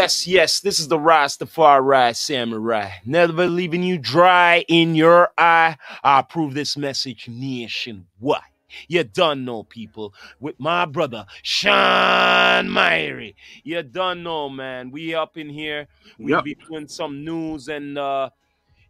Yes, 0.00 0.26
yes, 0.26 0.60
this 0.60 0.80
is 0.80 0.88
the 0.88 0.96
Rastafari 0.96 2.16
Samurai. 2.16 2.90
Never 3.04 3.46
leaving 3.46 3.82
you 3.82 3.98
dry 3.98 4.64
in 4.66 4.94
your 4.94 5.30
eye. 5.36 5.76
I 6.02 6.20
approve 6.20 6.54
this 6.54 6.74
message 6.74 7.28
nationwide. 7.28 8.40
You 8.88 9.04
done 9.04 9.44
know, 9.44 9.64
people, 9.64 10.14
with 10.40 10.58
my 10.58 10.86
brother 10.86 11.26
Sean 11.42 12.66
Myrie. 12.68 13.34
You 13.62 13.82
done 13.82 14.22
know, 14.22 14.48
man. 14.48 14.90
We 14.90 15.14
up 15.14 15.36
in 15.36 15.50
here. 15.50 15.86
We 16.18 16.32
Yep. 16.32 16.44
be 16.44 16.54
doing 16.66 16.88
some 16.88 17.22
news 17.22 17.68
and 17.68 17.98
uh, 17.98 18.30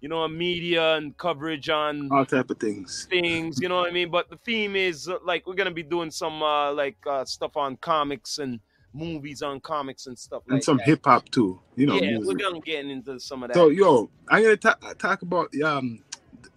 you 0.00 0.08
know, 0.08 0.28
media 0.28 0.94
and 0.96 1.16
coverage 1.16 1.68
on 1.68 2.08
all 2.12 2.24
type 2.24 2.50
of 2.50 2.58
things. 2.58 3.08
things, 3.10 3.58
you 3.60 3.68
know 3.68 3.76
what 3.78 3.88
I 3.88 3.92
mean? 3.92 4.10
But 4.10 4.30
the 4.30 4.36
theme 4.44 4.76
is 4.76 5.08
uh, 5.08 5.18
like 5.24 5.46
we're 5.46 5.54
gonna 5.54 5.72
be 5.72 5.82
doing 5.82 6.12
some 6.12 6.42
uh 6.42 6.72
like 6.72 6.98
uh 7.06 7.24
stuff 7.24 7.56
on 7.56 7.76
comics 7.78 8.38
and 8.38 8.60
movies 8.92 9.42
on 9.42 9.60
comics 9.60 10.06
and 10.06 10.18
stuff 10.18 10.42
And 10.46 10.54
like 10.56 10.64
some 10.64 10.78
hip 10.80 11.04
hop 11.04 11.28
too, 11.30 11.60
you 11.76 11.86
know. 11.86 11.94
yeah, 11.94 12.10
music. 12.18 12.26
we're 12.26 12.34
gonna 12.50 12.60
get 12.60 12.84
into 12.86 13.18
some 13.20 13.42
of 13.42 13.48
that. 13.48 13.54
So 13.54 13.68
yo, 13.68 14.10
I'm 14.28 14.42
gonna 14.42 14.56
ta- 14.56 14.78
talk 14.98 15.22
about 15.22 15.48
um 15.62 16.02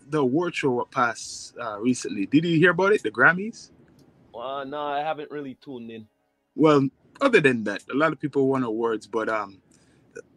the 0.09 0.19
award 0.19 0.55
show 0.55 0.71
what 0.71 0.91
passed 0.91 1.55
uh, 1.59 1.79
recently. 1.79 2.25
Did 2.25 2.45
you 2.45 2.57
hear 2.57 2.71
about 2.71 2.93
it? 2.93 3.01
The 3.03 3.11
Grammys. 3.11 3.69
uh, 4.35 4.63
no, 4.63 4.81
I 4.81 4.99
haven't 4.99 5.31
really 5.31 5.55
tuned 5.63 5.89
in. 5.91 6.07
Well, 6.55 6.87
other 7.21 7.39
than 7.39 7.63
that, 7.63 7.83
a 7.91 7.95
lot 7.95 8.11
of 8.13 8.19
people 8.19 8.47
won 8.47 8.63
awards, 8.63 9.07
but 9.07 9.27
um, 9.29 9.61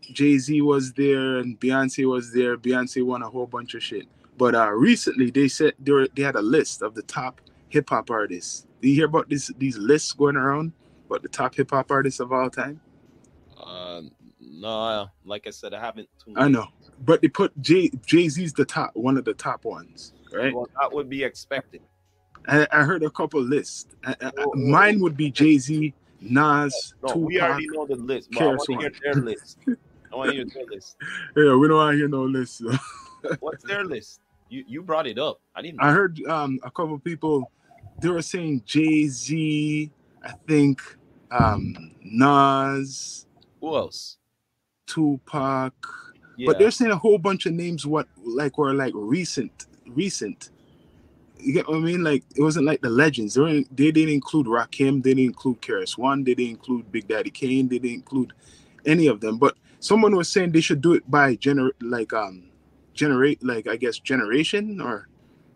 Jay 0.01 0.39
Z 0.39 0.61
was 0.63 0.93
there 0.95 1.39
and 1.39 1.59
Beyonce 1.61 2.09
was 2.09 2.33
there. 2.33 2.57
Beyonce 2.57 3.05
won 3.05 3.23
a 3.23 3.29
whole 3.29 3.47
bunch 3.47 3.75
of 3.75 3.83
shit. 3.83 4.07
But 4.39 4.55
uh, 4.55 4.71
recently 4.71 5.31
they 5.31 5.49
said 5.49 5.75
they 5.79 5.93
were, 5.93 6.09
they 6.15 6.23
had 6.23 6.37
a 6.37 6.43
list 6.43 6.83
of 6.83 6.95
the 6.95 7.03
top 7.03 7.41
hip 7.69 7.91
hop 7.91 8.11
artists. 8.11 8.67
Do 8.81 8.89
you 8.89 8.95
hear 8.95 9.07
about 9.07 9.29
this 9.29 9.51
these 9.59 9.77
lists 9.79 10.13
going 10.13 10.37
around? 10.37 10.73
About 11.07 11.23
the 11.23 11.29
top 11.29 11.55
hip 11.55 11.71
hop 11.71 11.91
artists 11.91 12.21
of 12.21 12.33
all 12.33 12.51
time? 12.51 12.81
Uh, 13.57 14.03
no, 14.41 15.09
like 15.25 15.47
I 15.47 15.51
said, 15.51 15.73
I 15.73 15.81
haven't 15.81 16.09
tuned. 16.23 16.37
I 16.39 16.49
know, 16.49 16.67
but 17.05 17.23
they 17.23 17.29
put 17.29 17.59
Jay 17.63 17.91
Jay 18.05 18.29
Z's 18.29 18.53
the 18.53 18.65
top 18.65 18.91
one 18.95 19.17
of 19.17 19.25
the 19.25 19.35
top 19.35 19.65
ones, 19.65 20.13
right? 20.33 20.53
Well, 20.55 20.69
that 20.81 20.93
would 20.93 21.09
be 21.09 21.23
expected. 21.25 21.81
I, 22.49 22.67
I 22.73 22.83
heard 22.83 23.03
a 23.03 23.11
couple 23.11 23.41
lists. 23.41 23.87
I, 24.05 24.15
I- 24.21 24.31
Oh, 24.39 24.53
mine 24.55 25.01
would 25.01 25.17
be 25.17 25.31
Jay 25.31 25.59
Z, 25.59 25.95
Nas, 26.21 26.95
No, 27.03 27.09
Tupac. 27.09 27.27
we 27.27 27.41
already 27.41 27.67
know 27.69 27.87
the 27.87 27.97
list. 27.97 28.31
But 28.33 28.43
I 28.43 28.47
want 28.49 28.61
to 28.67 28.77
hear 28.79 28.93
their 29.03 29.23
list. 29.23 29.59
I 30.13 30.17
want 30.17 30.31
to 30.31 30.37
hear 30.37 30.45
their 30.45 30.67
list. 30.67 30.97
Yeah, 31.37 31.55
we 31.55 31.69
don't 31.69 31.77
want 31.77 31.93
to 31.95 31.99
hear 31.99 32.09
no 32.09 32.25
lists. 32.25 32.63
What's 33.41 33.65
their 33.65 33.85
list? 33.85 34.21
You 34.49 34.65
you 34.67 34.83
brought 34.83 35.07
it 35.07 35.19
up. 35.19 35.41
I 35.55 35.63
didn't. 35.63 35.81
I 35.81 35.93
heard 35.93 36.21
um, 36.29 36.59
a 36.63 36.71
couple 36.71 36.99
people 36.99 37.51
they 38.01 38.09
were 38.11 38.23
saying 38.23 38.63
Jay 38.67 39.07
Z, 39.09 39.91
I 40.27 40.33
think 40.49 40.81
um, 41.31 41.93
Nas, 42.03 43.27
Who 43.61 43.77
else? 43.77 44.19
Tupac, 44.87 45.73
Yeah. 46.37 46.47
but 46.47 46.59
they're 46.59 46.71
saying 46.71 46.91
a 46.91 46.97
whole 46.97 47.19
bunch 47.19 47.47
of 47.47 47.53
names 47.53 47.87
what 47.87 48.09
like 48.25 48.59
were 48.59 48.75
like 48.75 48.93
recent, 48.95 49.67
recent. 49.87 50.51
You 51.39 51.53
get 51.53 51.69
what 51.69 51.77
I 51.77 51.81
mean? 51.81 52.03
Like 52.03 52.25
it 52.35 52.43
wasn't 52.43 52.67
like 52.67 52.81
the 52.81 52.91
legends. 52.91 53.35
They, 53.35 53.65
they 53.71 53.91
didn't 53.93 54.15
include 54.15 54.47
Rakim. 54.47 55.03
They 55.03 55.11
didn't 55.15 55.27
include 55.31 55.61
KRS-One. 55.63 56.25
They 56.25 56.35
didn't 56.35 56.51
include 56.53 56.91
Big 56.91 57.07
Daddy 57.09 57.31
Kane. 57.31 57.69
They 57.69 57.79
didn't 57.79 57.95
include 57.97 58.33
any 58.85 59.07
of 59.07 59.21
them. 59.21 59.39
But 59.39 59.57
someone 59.81 60.17
was 60.17 60.29
saying 60.29 60.53
they 60.53 60.61
should 60.61 60.81
do 60.81 60.95
it 60.95 61.09
by 61.11 61.37
gener 61.37 61.71
like 61.81 62.13
um 62.13 62.45
generate 62.95 63.45
like 63.45 63.69
I 63.69 63.77
guess 63.77 63.99
generation 63.99 64.81
or 64.81 65.09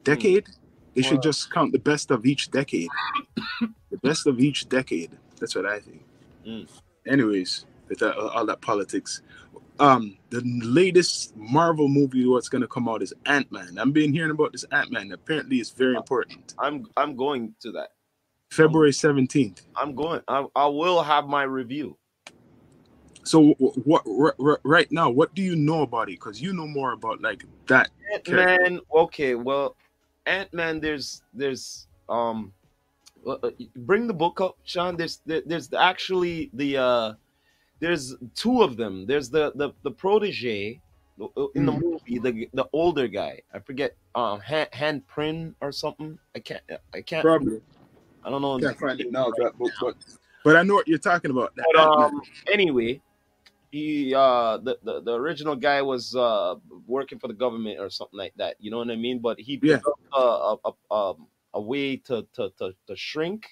decade. 0.04 0.48
They 0.94 1.02
should 1.02 1.22
just 1.22 1.52
count 1.52 1.72
the 1.72 1.78
best 1.78 2.10
of 2.10 2.26
each 2.26 2.50
decade. 2.50 2.88
the 3.90 3.98
best 4.02 4.26
of 4.26 4.40
each 4.40 4.68
decade. 4.68 5.10
That's 5.38 5.54
what 5.54 5.66
I 5.66 5.78
think. 5.80 6.04
Mm. 6.46 6.68
Anyways, 7.06 7.64
with 7.88 7.98
that, 8.00 8.16
all 8.16 8.44
that 8.46 8.60
politics. 8.60 9.22
Um, 9.78 10.18
the 10.28 10.42
latest 10.44 11.34
Marvel 11.36 11.88
movie 11.88 12.26
what's 12.26 12.50
gonna 12.50 12.66
come 12.68 12.86
out 12.88 13.02
is 13.02 13.14
Ant 13.24 13.50
Man. 13.50 13.78
I've 13.78 13.94
been 13.94 14.12
hearing 14.12 14.30
about 14.30 14.52
this 14.52 14.64
Ant 14.72 14.90
Man. 14.90 15.10
Apparently, 15.12 15.56
it's 15.56 15.70
very 15.70 15.96
important. 15.96 16.54
I'm 16.58 16.86
I'm 16.96 17.16
going 17.16 17.54
to 17.60 17.72
that. 17.72 17.90
February 18.50 18.92
seventeenth. 18.92 19.62
I'm 19.76 19.94
going. 19.94 20.20
I, 20.28 20.44
I 20.54 20.66
will 20.66 21.02
have 21.02 21.26
my 21.28 21.44
review. 21.44 21.96
So, 23.22 23.52
wh- 23.54 23.86
what 23.86 24.02
r- 24.06 24.34
r- 24.38 24.60
right 24.64 24.90
now? 24.90 25.08
What 25.08 25.34
do 25.34 25.40
you 25.42 25.56
know 25.56 25.82
about 25.82 26.08
it? 26.08 26.18
Because 26.20 26.42
you 26.42 26.52
know 26.52 26.66
more 26.66 26.92
about 26.92 27.22
like 27.22 27.44
that. 27.68 27.90
Ant 28.12 28.28
Man. 28.28 28.80
Okay, 28.94 29.34
well, 29.34 29.76
Ant 30.30 30.52
Man. 30.54 30.80
There's 30.80 31.22
there's 31.34 31.86
um, 32.08 32.52
uh, 33.26 33.36
uh, 33.42 33.50
bring 33.76 34.06
the 34.06 34.14
book 34.14 34.40
up, 34.40 34.56
Sean. 34.64 34.96
There's 34.96 35.20
there's 35.26 35.68
actually 35.74 36.50
the 36.54 36.76
uh, 36.78 37.08
there's 37.80 38.14
two 38.34 38.62
of 38.62 38.76
them. 38.76 39.06
There's 39.06 39.28
the 39.28 39.52
the 39.54 39.72
the 39.82 39.90
protege 39.90 40.80
uh, 41.20 41.46
in 41.54 41.66
the 41.66 41.72
Mhm. 41.72 41.82
movie, 41.82 42.18
the 42.18 42.32
the 42.54 42.66
older 42.72 43.08
guy. 43.08 43.42
I 43.52 43.58
forget 43.58 43.96
um 44.14 44.40
Han, 44.40 44.66
Han 44.74 45.00
Prin 45.12 45.54
or 45.60 45.72
something. 45.72 46.18
I 46.36 46.38
can't 46.38 46.62
I 46.94 47.02
can't. 47.02 47.26
Probably 47.26 47.60
I 48.24 48.30
don't 48.30 48.42
know. 48.42 48.58
can't 48.58 48.78
find 48.78 49.00
it 49.00 49.10
now. 49.10 49.30
That 49.38 49.58
book, 49.58 49.72
but 49.80 49.96
but 50.44 50.56
I 50.56 50.62
know 50.62 50.74
what 50.74 50.88
you're 50.88 50.98
talking 50.98 51.30
about. 51.30 51.52
But 51.56 51.76
um, 51.76 52.22
anyway, 52.46 53.00
he 53.70 54.14
uh 54.14 54.58
the, 54.58 54.78
the 54.82 55.00
the 55.02 55.14
original 55.14 55.56
guy 55.56 55.82
was 55.82 56.14
uh 56.14 56.56
working 56.86 57.18
for 57.18 57.28
the 57.28 57.34
government 57.34 57.78
or 57.80 57.90
something 57.90 58.18
like 58.18 58.34
that. 58.36 58.56
You 58.60 58.70
know 58.70 58.78
what 58.78 58.90
I 58.90 58.96
mean? 58.96 59.20
But 59.20 59.38
he 59.40 59.62
Yeah. 59.62 59.80
a 60.14 60.18
a, 60.20 60.56
a, 60.64 60.94
um, 60.94 61.28
a 61.54 61.60
way 61.60 61.96
to, 61.96 62.26
to 62.34 62.50
to 62.58 62.74
to 62.86 62.96
shrink 62.96 63.46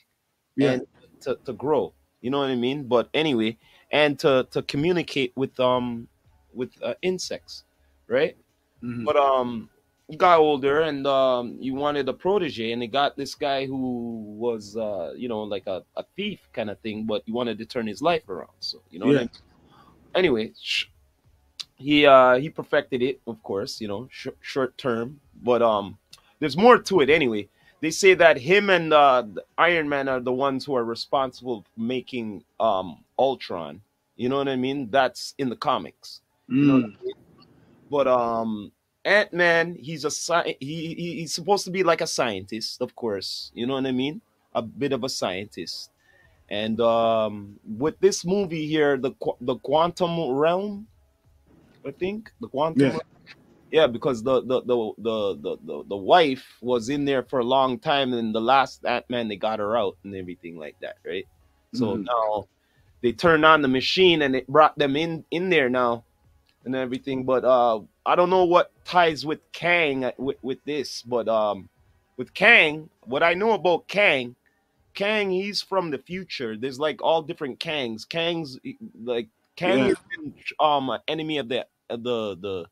yeah, 0.56 0.76
and 0.76 0.86
to, 1.22 1.38
to 1.44 1.52
grow. 1.52 1.94
You 2.20 2.30
know 2.30 2.40
what 2.40 2.50
I 2.50 2.56
mean? 2.56 2.84
But 2.88 3.10
anyway, 3.14 3.58
and 3.90 4.18
to 4.20 4.46
to 4.50 4.62
communicate 4.62 5.32
with 5.36 5.58
um 5.60 6.08
with 6.52 6.72
uh, 6.82 6.94
insects, 7.02 7.64
right? 8.08 8.36
Mhm. 8.82 9.06
But 9.06 9.16
um, 9.16 9.70
he 10.08 10.16
got 10.16 10.38
older 10.40 10.80
and 10.82 11.06
um, 11.06 11.58
he 11.60 11.70
wanted 11.70 12.08
a 12.08 12.12
protege, 12.14 12.72
and 12.72 12.82
he 12.82 12.88
got 12.88 13.16
this 13.16 13.34
guy 13.34 13.66
who 13.66 14.36
was 14.38 14.76
uh, 14.76 15.12
you 15.16 15.28
know, 15.28 15.42
like 15.42 15.66
a, 15.66 15.84
a 15.96 16.04
thief 16.16 16.48
kind 16.52 16.70
of 16.70 16.80
thing, 16.80 17.06
but 17.06 17.22
he 17.26 17.32
wanted 17.32 17.58
to 17.58 17.66
turn 17.66 17.86
his 17.86 18.02
life 18.02 18.28
around. 18.28 18.56
So 18.60 18.82
you 18.90 18.98
know, 18.98 19.06
what 19.06 19.16
I 19.18 19.20
mean? 19.20 19.30
Anyway, 20.14 20.52
he 21.76 22.06
uh 22.06 22.36
he 22.36 22.50
perfected 22.50 23.02
it, 23.02 23.20
of 23.26 23.42
course, 23.42 23.80
you 23.80 23.88
know, 23.88 24.08
sh- 24.10 24.28
short 24.40 24.76
term, 24.78 25.20
but 25.42 25.62
um, 25.62 25.98
there's 26.40 26.56
more 26.56 26.78
to 26.78 27.00
it 27.00 27.10
anyway. 27.10 27.48
They 27.80 27.90
say 27.90 28.14
that 28.14 28.38
him 28.38 28.70
and 28.70 28.92
uh, 28.92 29.22
the 29.22 29.44
Iron 29.56 29.88
Man 29.88 30.08
are 30.08 30.20
the 30.20 30.32
ones 30.32 30.64
who 30.64 30.74
are 30.74 30.84
responsible 30.84 31.62
for 31.62 31.80
making 31.80 32.44
um 32.60 33.04
Ultron. 33.18 33.82
You 34.16 34.28
know 34.28 34.36
what 34.38 34.48
I 34.48 34.56
mean? 34.56 34.90
That's 34.90 35.34
in 35.38 35.48
the 35.48 35.56
comics. 35.56 36.20
You 36.58 36.66
know 36.66 36.74
I 36.74 36.78
Mm. 36.78 36.92
mean? 37.04 37.14
But 37.90 38.08
um, 38.08 38.72
Ant 39.04 39.32
Man, 39.32 39.76
he's 39.76 40.04
a 40.04 40.10
sci- 40.10 40.56
he, 40.60 40.94
he 40.94 41.14
he's 41.20 41.34
supposed 41.34 41.64
to 41.66 41.70
be 41.70 41.82
like 41.84 42.00
a 42.00 42.06
scientist, 42.06 42.80
of 42.82 42.94
course. 42.96 43.50
You 43.54 43.66
know 43.66 43.74
what 43.74 43.86
I 43.86 43.92
mean? 43.92 44.20
A 44.54 44.62
bit 44.62 44.92
of 44.92 45.04
a 45.04 45.08
scientist. 45.08 45.90
And 46.50 46.80
um, 46.80 47.58
with 47.64 47.98
this 48.00 48.24
movie 48.24 48.66
here, 48.66 48.98
the 48.98 49.12
the 49.40 49.56
quantum 49.58 50.30
realm, 50.30 50.88
I 51.86 51.92
think 51.92 52.30
the 52.40 52.48
quantum. 52.48 52.80
Yeah. 52.82 52.88
realm- 52.90 53.02
Yeah, 53.72 53.86
because 53.88 54.22
the 54.22 54.42
the, 54.42 54.62
the 54.62 54.76
the 54.98 55.58
the 55.64 55.84
the 55.88 55.96
wife 55.96 56.46
was 56.62 56.88
in 56.88 57.04
there 57.04 57.24
for 57.24 57.40
a 57.40 57.44
long 57.44 57.78
time, 57.80 58.14
and 58.14 58.34
the 58.34 58.40
last 58.40 58.84
Ant 58.86 59.04
Man 59.10 59.28
they 59.28 59.36
got 59.36 59.60
her 59.60 59.76
out 59.76 59.98
and 60.04 60.14
everything 60.16 60.58
like 60.58 60.76
that, 60.80 60.96
right? 61.06 61.26
So 61.74 61.96
Mhm. 61.96 62.06
now 62.06 62.48
they 63.02 63.12
turned 63.12 63.44
on 63.44 63.62
the 63.62 63.68
machine 63.68 64.22
and 64.22 64.36
it 64.36 64.46
brought 64.48 64.78
them 64.78 64.96
in 64.96 65.24
in 65.30 65.50
there 65.50 65.70
now 65.70 66.04
and 66.64 66.76
everything. 66.76 67.24
But 67.24 67.44
uh, 67.44 67.80
I 68.06 68.16
don't 68.16 68.30
know 68.30 68.44
what 68.44 68.72
ties 68.84 69.26
with 69.26 69.40
Kang 69.52 70.04
uh, 70.04 70.12
with, 70.18 70.38
with 70.42 70.64
this, 70.64 71.02
but 71.02 71.28
um, 71.28 71.68
with 72.18 72.34
Kang, 72.34 72.90
what 73.04 73.22
I 73.22 73.34
know 73.34 73.52
about 73.52 73.88
Kang, 73.88 74.36
Kang, 74.98 75.30
he's 75.30 75.62
from 75.62 75.92
the 75.92 75.98
future. 75.98 76.56
There's 76.58 76.80
like 76.80 77.02
all 77.02 77.22
different 77.22 77.60
Kangs. 77.60 78.08
Kang's 78.08 78.58
like 79.04 79.28
Kang 79.56 79.78
Yeah. 79.78 79.90
has 79.90 79.98
been 80.10 80.34
um 80.60 80.90
an 80.90 81.00
enemy 81.08 81.38
of 81.38 81.48
the 81.48 81.66
of 81.88 82.02
the 82.02 82.36
the 82.36 82.66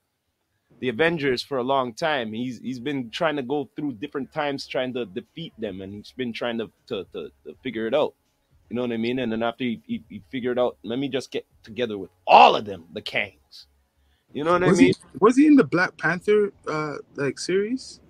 the 0.80 0.88
Avengers 0.90 1.42
for 1.42 1.58
a 1.58 1.62
long 1.62 1.94
time. 1.94 2.32
He's 2.32 2.58
he's 2.60 2.80
been 2.80 3.10
trying 3.10 3.36
to 3.36 3.42
go 3.44 3.70
through 3.76 3.94
different 3.94 4.32
times 4.32 4.66
trying 4.66 4.92
to 4.94 5.06
defeat 5.06 5.54
them, 5.58 5.82
and 5.82 5.94
he's 5.94 6.12
been 6.16 6.32
trying 6.32 6.58
to 6.58 6.70
to, 6.88 7.06
to, 7.14 7.30
to 7.46 7.54
figure 7.62 7.86
it 7.86 7.94
out. 7.94 8.14
You 8.70 8.76
know 8.76 8.82
what 8.82 8.92
I 8.92 8.98
mean? 8.98 9.20
And 9.20 9.32
then 9.32 9.44
after 9.44 9.64
he, 9.64 9.80
he, 9.86 10.02
he 10.10 10.22
figured 10.32 10.58
out, 10.58 10.78
let 10.82 10.98
me 10.98 11.08
just 11.08 11.30
get 11.30 11.46
together 11.62 11.98
with 11.98 12.10
all 12.26 12.56
of 12.56 12.64
them, 12.66 12.86
the 12.92 13.02
Kangs. 13.02 13.66
You 14.32 14.44
know 14.44 14.52
what 14.52 14.64
Was 14.64 14.78
I 14.78 14.82
mean? 14.82 14.92
he 14.92 14.96
was 15.20 15.36
he 15.36 15.46
in 15.46 15.56
the 15.56 15.64
Black 15.64 15.96
Panther 15.98 16.52
uh 16.68 16.96
like 17.16 17.38
series? 17.38 18.00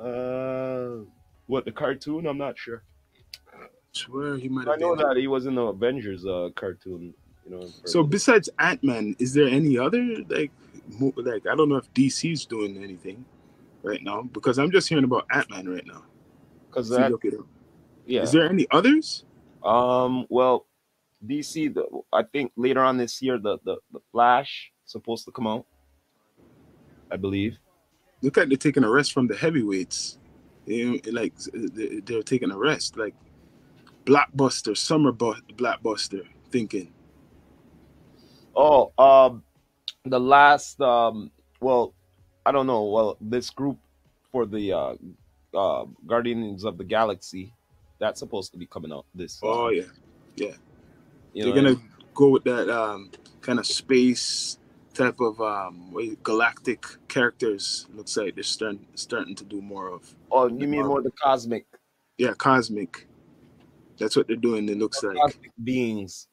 Uh, 0.00 1.04
what 1.52 1.66
the 1.66 1.70
cartoon? 1.70 2.26
I'm 2.26 2.38
not 2.38 2.58
sure. 2.58 2.82
Swear 3.92 4.38
he 4.38 4.48
might 4.48 4.66
I 4.68 4.76
know 4.76 4.96
that 4.96 5.18
he 5.18 5.26
was 5.26 5.44
in 5.44 5.54
the 5.54 5.62
Avengers 5.62 6.24
uh, 6.24 6.48
cartoon. 6.54 7.12
You 7.44 7.50
know. 7.50 7.68
So 7.84 8.02
besides 8.02 8.48
Ant 8.58 8.82
Man, 8.82 9.14
is 9.18 9.34
there 9.34 9.48
any 9.48 9.76
other 9.76 10.02
like 10.28 10.50
like 11.16 11.46
I 11.46 11.54
don't 11.54 11.68
know 11.68 11.76
if 11.76 11.92
DC's 11.92 12.46
doing 12.46 12.82
anything 12.82 13.24
right 13.82 14.02
now 14.02 14.22
because 14.22 14.58
I'm 14.58 14.70
just 14.70 14.88
hearing 14.88 15.04
about 15.04 15.26
Ant 15.30 15.50
Man 15.50 15.68
right 15.68 15.86
now. 15.86 16.04
because 16.70 16.88
that 16.88 17.10
look 17.10 17.26
it 17.26 17.34
up. 17.34 17.46
yeah. 18.06 18.22
Is 18.22 18.32
there 18.32 18.48
any 18.48 18.66
others? 18.70 19.24
Um. 19.62 20.26
Well, 20.30 20.66
DC, 21.26 21.74
the, 21.74 21.84
I 22.12 22.22
think 22.22 22.52
later 22.56 22.80
on 22.80 22.96
this 22.96 23.20
year, 23.20 23.38
the, 23.38 23.58
the 23.64 23.76
the 23.92 24.00
Flash 24.10 24.72
supposed 24.86 25.26
to 25.26 25.30
come 25.30 25.46
out. 25.46 25.66
I 27.10 27.16
believe. 27.16 27.58
Look 28.22 28.38
like 28.38 28.48
they're 28.48 28.56
taking 28.56 28.84
a 28.84 28.88
rest 28.88 29.12
from 29.12 29.26
the 29.26 29.36
heavyweights. 29.36 30.18
Like 30.66 31.34
they- 31.52 32.00
they're 32.00 32.22
taking 32.22 32.50
a 32.50 32.58
rest. 32.58 32.96
Like 32.96 33.14
blockbuster, 34.04 34.76
summer 34.76 35.12
bu- 35.12 35.40
blockbuster. 35.56 36.26
Thinking. 36.50 36.92
Oh, 38.54 38.92
um, 38.98 39.42
the 40.04 40.20
last, 40.20 40.80
um, 40.80 41.30
well, 41.60 41.94
I 42.44 42.52
don't 42.52 42.66
know. 42.66 42.84
Well, 42.84 43.16
this 43.20 43.48
group 43.50 43.78
for 44.30 44.44
the 44.46 44.72
uh, 44.72 44.94
uh, 45.54 45.86
Guardians 46.06 46.64
of 46.64 46.76
the 46.76 46.84
Galaxy, 46.84 47.54
that's 47.98 48.18
supposed 48.18 48.52
to 48.52 48.58
be 48.58 48.66
coming 48.66 48.92
out 48.92 49.06
this. 49.14 49.40
Oh 49.42 49.68
yeah, 49.70 49.84
yeah. 50.36 50.52
you 51.32 51.44
they're 51.44 51.54
gonna 51.54 51.76
go 52.14 52.28
with 52.28 52.44
that 52.44 52.68
um, 52.68 53.10
kind 53.40 53.58
of 53.58 53.66
space 53.66 54.58
type 54.94 55.20
of 55.20 55.40
um, 55.40 55.94
galactic 56.22 56.84
characters. 57.08 57.86
Looks 57.94 58.16
like 58.16 58.34
they're 58.34 58.44
starting 58.44 58.86
starting 58.94 59.34
to 59.36 59.44
do 59.44 59.60
more 59.60 59.88
of. 59.88 60.14
Oh, 60.30 60.48
you 60.48 60.66
mean 60.68 60.86
more 60.86 61.02
the 61.02 61.12
cosmic, 61.22 61.66
Yeah, 62.18 62.34
cosmic. 62.34 63.06
That's 63.98 64.16
what 64.16 64.26
they're 64.26 64.36
doing. 64.36 64.68
It 64.68 64.78
looks 64.78 65.02
like. 65.02 65.38
beings? 65.62 66.26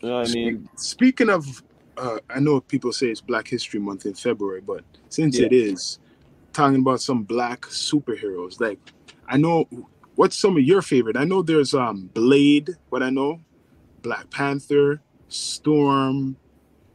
You 0.00 0.08
know 0.08 0.20
what 0.20 0.30
I 0.30 0.32
mean? 0.32 0.68
Speaking 0.76 1.30
of, 1.30 1.62
uh, 1.96 2.18
I 2.30 2.40
know 2.40 2.60
people 2.60 2.92
say 2.92 3.08
it's 3.08 3.20
Black 3.20 3.48
History 3.48 3.80
Month 3.80 4.06
in 4.06 4.14
February, 4.14 4.60
but 4.60 4.84
since 5.08 5.38
Yeah. 5.38 5.46
it 5.46 5.52
is, 5.52 5.98
talking 6.52 6.80
about 6.80 7.00
some 7.00 7.24
black 7.24 7.62
superheroes. 7.62 8.60
Like, 8.60 8.78
I 9.28 9.36
know 9.36 9.68
what's 10.14 10.38
some 10.38 10.56
of 10.56 10.62
your 10.62 10.82
favorite. 10.82 11.16
I 11.16 11.24
know 11.24 11.42
there's 11.42 11.74
um 11.74 12.10
Blade. 12.14 12.70
What 12.88 13.02
I 13.02 13.10
know, 13.10 13.40
Black 14.02 14.30
Panther, 14.30 15.02
Storm, 15.28 16.36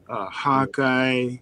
uh, 0.09 0.29
Hawkeye. 0.29 1.37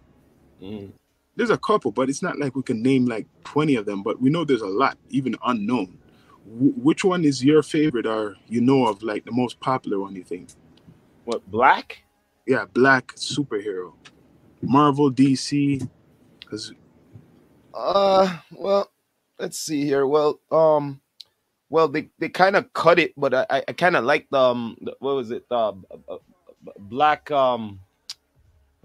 Mm. 0.62 0.92
There's 1.36 1.52
a 1.52 1.58
couple, 1.58 1.92
but 1.92 2.10
it's 2.10 2.24
not 2.24 2.40
like 2.40 2.56
we 2.56 2.64
can 2.64 2.82
name 2.84 3.06
like 3.06 3.28
20 3.46 3.76
of 3.76 3.86
them. 3.86 4.04
But 4.04 4.22
we 4.22 4.30
know 4.30 4.46
there's 4.46 4.62
a 4.62 4.68
lot, 4.68 4.98
even 5.10 5.36
unknown. 5.46 5.98
Wh- 6.46 6.78
which 6.84 7.04
one 7.06 7.26
is 7.26 7.44
your 7.44 7.64
favorite, 7.64 8.08
or 8.08 8.36
you 8.48 8.62
know 8.62 8.88
of 8.88 9.04
like 9.04 9.26
the 9.26 9.32
most 9.32 9.60
popular 9.60 10.00
one? 10.00 10.16
You 10.16 10.24
think? 10.24 10.50
What 11.26 11.46
black? 11.50 12.04
yeah, 12.48 12.66
black 12.74 13.08
superhero. 13.16 13.94
Marvel, 14.62 15.12
DC, 15.12 15.88
because 16.40 16.74
Uh, 17.74 18.38
well, 18.52 18.90
let's 19.40 19.60
see 19.60 19.84
here. 19.86 20.08
Well, 20.08 20.40
um, 20.52 21.02
well, 21.70 21.88
they, 21.88 22.10
they 22.20 22.30
kind 22.30 22.56
of 22.56 22.72
cut 22.74 23.00
it, 23.00 23.14
but 23.18 23.34
I 23.34 23.46
I, 23.50 23.64
I 23.68 23.74
kind 23.74 23.96
of 23.96 24.06
like 24.06 24.28
the 24.32 24.40
um, 24.40 24.78
the- 24.82 24.96
what 25.00 25.16
was 25.16 25.32
it? 25.32 25.46
Uh, 25.52 25.74
b- 25.74 25.86
b- 26.08 26.18
b- 26.66 26.72
black 26.80 27.30
um, 27.32 27.80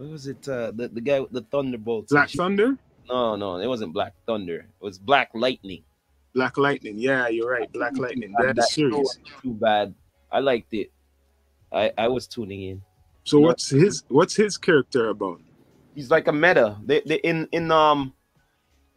what 0.02 0.10
was 0.10 0.26
it? 0.26 0.48
Uh, 0.48 0.72
the 0.74 0.88
the 0.88 1.00
guy 1.00 1.20
with 1.20 1.30
the 1.32 1.42
thunderbolts. 1.42 2.12
Black 2.12 2.30
Thunder, 2.30 2.76
No, 3.08 3.36
no, 3.36 3.56
it 3.58 3.66
wasn't 3.66 3.92
Black 3.92 4.14
Thunder. 4.26 4.56
It 4.60 4.84
was 4.84 4.98
Black 4.98 5.30
Lightning. 5.34 5.84
Black 6.34 6.56
Lightning. 6.56 6.98
Yeah, 6.98 7.28
you're 7.28 7.48
right. 7.50 7.70
Black 7.72 7.96
Lightning. 7.98 8.34
They 8.38 8.46
had 8.46 8.56
a 8.58 8.62
that 8.62 8.68
series. 8.68 9.18
Too 9.42 9.54
bad. 9.54 9.94
I 10.30 10.40
liked 10.40 10.72
it. 10.74 10.90
I 11.70 11.92
I 11.96 12.08
was 12.08 12.26
tuning 12.26 12.62
in. 12.62 12.82
So 13.24 13.38
what's 13.38 13.70
his 13.70 14.02
what's 14.08 14.34
his 14.34 14.58
character 14.58 15.08
about? 15.10 15.40
He's 15.94 16.10
like 16.10 16.26
a 16.26 16.32
meta. 16.32 16.78
They 16.84 17.02
they 17.06 17.16
in 17.16 17.48
in 17.52 17.70
um 17.70 18.12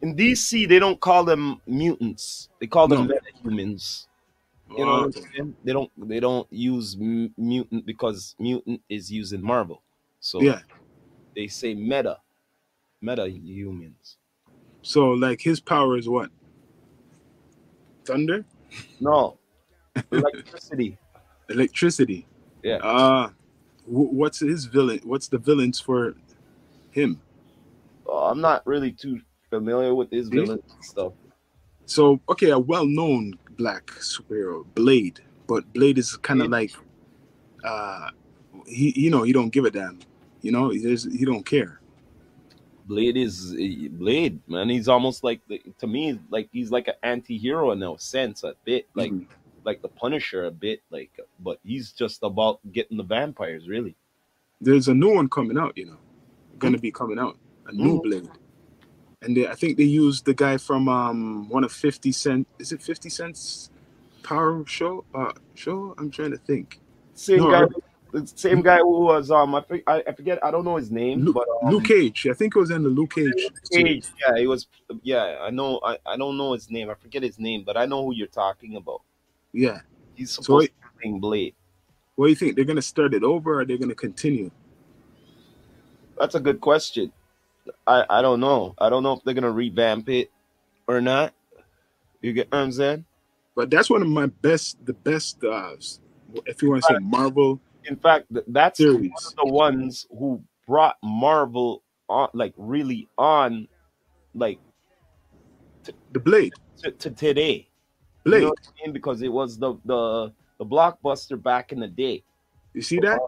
in 0.02 0.16
DC 0.16 0.68
they 0.68 0.78
don't 0.78 0.98
call 1.00 1.24
them 1.24 1.60
mutants. 1.66 2.48
They 2.60 2.66
call 2.66 2.88
them 2.88 3.06
No. 3.06 3.14
meta 3.14 3.30
humans. 3.44 4.08
You 4.70 4.84
know 4.84 4.90
Oh, 4.90 4.96
what 5.02 5.04
I'm 5.04 5.12
saying? 5.12 5.56
They 5.62 5.72
don't 5.72 5.90
they 6.08 6.18
don't 6.18 6.48
use 6.50 6.96
m- 7.00 7.32
mutant 7.36 7.86
because 7.86 8.34
mutant 8.40 8.80
is 8.88 9.12
used 9.12 9.32
in 9.32 9.42
Marvel. 9.42 9.82
So 10.20 10.40
yeah. 10.42 10.60
They 11.36 11.46
say 11.46 11.74
meta, 11.74 12.18
meta 13.00 13.28
humans. 13.28 14.16
So 14.82 15.10
like 15.10 15.40
his 15.40 15.60
power 15.60 15.96
is 15.96 16.08
what? 16.08 16.30
Thunder, 18.04 18.44
No, 19.00 19.38
electricity. 20.10 20.98
electricity. 21.50 22.26
Yeah. 22.62 22.76
Uh 22.76 23.30
what's 23.86 24.40
his 24.40 24.64
villain? 24.64 25.00
What's 25.04 25.28
the 25.28 25.38
villains 25.38 25.78
for 25.78 26.14
him? 26.90 27.20
Uh, 28.08 28.30
I'm 28.30 28.40
not 28.40 28.66
really 28.66 28.92
too 28.92 29.20
familiar 29.50 29.94
with 29.94 30.10
his 30.10 30.28
villain 30.28 30.62
stuff. 30.80 31.12
So 31.84 32.20
okay, 32.28 32.50
a 32.50 32.58
well-known 32.58 33.38
black 33.56 33.86
superhero, 33.86 34.64
Blade, 34.74 35.20
but 35.46 35.72
Blade 35.72 35.98
is 35.98 36.16
kind 36.16 36.42
of 36.42 36.50
like, 36.50 36.72
uh, 37.64 38.10
he 38.66 38.92
you 38.96 39.10
know 39.10 39.22
he 39.22 39.32
don't 39.32 39.50
give 39.50 39.64
a 39.64 39.70
damn, 39.70 40.00
you 40.46 40.52
know 40.52 40.70
he 40.70 40.80
he 41.18 41.24
don't 41.30 41.44
care. 41.54 41.72
Blade 42.86 43.16
is 43.16 43.52
Blade, 44.02 44.38
man. 44.46 44.68
He's 44.68 44.88
almost 44.88 45.24
like 45.24 45.40
the, 45.48 45.60
to 45.80 45.86
me, 45.88 46.20
like 46.30 46.48
he's 46.52 46.70
like 46.70 46.86
an 46.86 46.94
anti-hero 47.02 47.72
in 47.72 47.82
a 47.82 47.98
sense, 47.98 48.44
a 48.44 48.54
bit 48.64 48.86
like 48.94 49.12
Mhm. 49.12 49.26
like 49.64 49.82
the 49.82 49.88
Punisher, 49.88 50.44
a 50.44 50.50
bit 50.66 50.78
like, 50.90 51.10
but 51.46 51.58
he's 51.64 51.90
just 51.90 52.18
about 52.22 52.60
getting 52.76 52.96
the 52.96 53.02
vampires, 53.02 53.64
really. 53.68 53.94
There's 54.60 54.86
a 54.86 54.94
new 54.94 55.12
one 55.18 55.28
coming 55.28 55.58
out, 55.58 55.76
you 55.76 55.86
know, 55.86 55.98
gonna 56.60 56.78
be 56.78 56.92
coming 56.92 57.18
out, 57.18 57.36
a 57.66 57.72
new 57.72 57.94
Mhm. 57.98 58.02
Blade, 58.04 58.28
and 59.22 59.36
they, 59.36 59.48
I 59.48 59.56
think 59.60 59.76
they 59.78 59.90
used 60.04 60.24
the 60.24 60.34
guy 60.34 60.56
from 60.56 60.88
um 60.88 61.48
one 61.48 61.64
of 61.64 61.72
Fifty 61.72 62.12
Cent. 62.12 62.46
Is 62.60 62.70
it 62.70 62.80
Fifty 62.90 63.10
Cent's 63.10 63.70
Power 64.22 64.64
Show? 64.66 65.04
Uh, 65.12 65.32
show? 65.54 65.94
I'm 65.98 66.08
trying 66.16 66.30
to 66.30 66.38
think. 66.38 66.78
Same 67.14 67.38
No, 67.40 67.50
guy, 67.50 67.66
the 68.20 68.32
same 68.34 68.62
guy 68.62 68.78
who 68.78 69.00
was 69.00 69.30
um, 69.30 69.54
I, 69.54 69.62
I, 69.86 70.02
I 70.08 70.12
forget, 70.12 70.42
I 70.44 70.50
don't 70.50 70.64
know 70.64 70.76
his 70.76 70.90
name, 70.90 71.20
Luke, 71.20 71.34
but 71.34 71.46
um, 71.62 71.70
Luke 71.70 71.84
Cage. 71.84 72.26
I 72.26 72.32
think 72.32 72.56
it 72.56 72.58
was 72.58 72.70
in 72.70 72.82
the 72.82 72.88
Luke 72.88 73.14
Cage. 73.14 73.32
Cage, 73.70 74.06
yeah, 74.26 74.38
he 74.38 74.46
was, 74.46 74.66
yeah, 75.02 75.38
I 75.40 75.50
know, 75.50 75.80
I, 75.84 75.98
I 76.06 76.16
don't 76.16 76.36
know 76.36 76.52
his 76.52 76.70
name, 76.70 76.88
I 76.90 76.94
forget 76.94 77.22
his 77.22 77.38
name, 77.38 77.62
but 77.64 77.76
I 77.76 77.86
know 77.86 78.04
who 78.04 78.14
you're 78.14 78.26
talking 78.26 78.76
about. 78.76 79.02
Yeah. 79.52 79.80
He's 80.14 80.30
So 80.30 80.42
supposed 80.42 80.68
to 80.68 80.72
be 80.72 81.00
playing 81.00 81.20
Blade. 81.20 81.54
What 82.14 82.26
do 82.26 82.30
you 82.30 82.36
think? 82.36 82.56
They're 82.56 82.64
gonna 82.64 82.80
start 82.80 83.12
it 83.12 83.22
over, 83.22 83.60
or 83.60 83.64
they're 83.66 83.76
gonna 83.76 83.94
continue? 83.94 84.50
That's 86.18 86.34
a 86.34 86.40
good 86.40 86.62
question. 86.62 87.12
I, 87.86 88.06
I 88.08 88.22
don't 88.22 88.40
know. 88.40 88.74
I 88.78 88.88
don't 88.88 89.02
know 89.02 89.12
if 89.12 89.24
they're 89.24 89.34
gonna 89.34 89.50
revamp 89.50 90.08
it 90.08 90.30
or 90.86 91.02
not. 91.02 91.34
You 92.22 92.32
get 92.32 92.50
what 92.50 92.58
I'm 92.58 92.72
saying? 92.72 93.04
But 93.54 93.70
that's 93.70 93.90
one 93.90 94.00
of 94.00 94.08
my 94.08 94.26
best, 94.26 94.84
the 94.84 94.94
best, 94.94 95.44
uh, 95.44 95.76
if 96.46 96.62
you 96.62 96.70
want 96.70 96.84
to 96.84 96.94
say 96.94 96.98
Marvel 97.00 97.60
In 97.88 97.96
fact, 97.96 98.26
th- 98.32 98.44
that's 98.48 98.80
one 98.80 98.94
of 98.96 99.34
the 99.36 99.52
ones 99.52 100.06
who 100.10 100.42
brought 100.66 100.96
Marvel 101.02 101.82
on, 102.08 102.28
like 102.32 102.54
really 102.56 103.08
on, 103.16 103.68
like 104.34 104.58
The 106.12 106.20
Blade, 106.20 106.52
to, 106.82 106.90
to 106.90 107.10
today. 107.10 107.68
Blade. 108.24 108.40
You 108.40 108.46
know 108.46 108.54
I 108.58 108.86
mean? 108.86 108.92
Because 108.92 109.22
it 109.22 109.32
was 109.32 109.58
the 109.58 109.74
the 109.84 110.32
the 110.58 110.66
blockbuster 110.66 111.40
back 111.40 111.72
in 111.72 111.80
the 111.80 111.88
day. 111.88 112.24
You 112.74 112.82
see 112.82 112.98
that? 113.00 113.20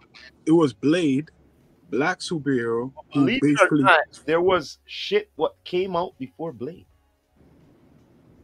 It 0.44 0.52
was 0.52 0.72
Blade, 0.72 1.30
black 1.90 2.20
superhero, 2.20 2.92
who 3.14 3.20
Believe 3.24 3.40
it 3.42 3.60
or 3.70 3.78
not, 3.78 4.00
there 4.26 4.40
was 4.40 4.78
shit 4.86 5.30
what 5.36 5.56
came 5.64 5.96
out 5.96 6.18
before 6.18 6.52
Blade. 6.52 6.86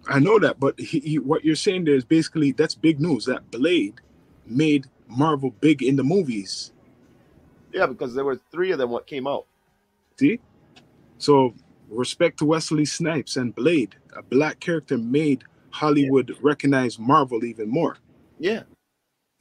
I 0.06 0.18
know 0.18 0.38
that, 0.38 0.60
but 0.60 0.78
he, 0.78 1.00
he, 1.00 1.18
what 1.18 1.44
you're 1.44 1.56
saying 1.56 1.84
there 1.84 1.94
is 1.94 2.04
basically 2.04 2.52
that's 2.52 2.74
big 2.74 3.00
news. 3.00 3.24
That 3.24 3.50
Blade 3.50 4.00
made 4.46 4.86
Marvel 5.16 5.50
big 5.60 5.82
in 5.82 5.96
the 5.96 6.04
movies. 6.04 6.72
Yeah, 7.72 7.86
because 7.86 8.14
there 8.14 8.24
were 8.24 8.40
three 8.50 8.70
of 8.70 8.78
them 8.78 8.90
what 8.90 9.06
came 9.06 9.26
out. 9.26 9.46
See? 10.18 10.40
So 11.18 11.54
respect 11.88 12.38
to 12.38 12.44
Wesley 12.44 12.84
Snipes 12.84 13.36
and 13.36 13.54
Blade. 13.54 13.96
A 14.16 14.22
black 14.22 14.60
character 14.60 14.96
made 14.96 15.44
Hollywood 15.70 16.36
recognize 16.40 16.98
Marvel 16.98 17.44
even 17.44 17.68
more. 17.68 17.96
Yeah. 18.38 18.62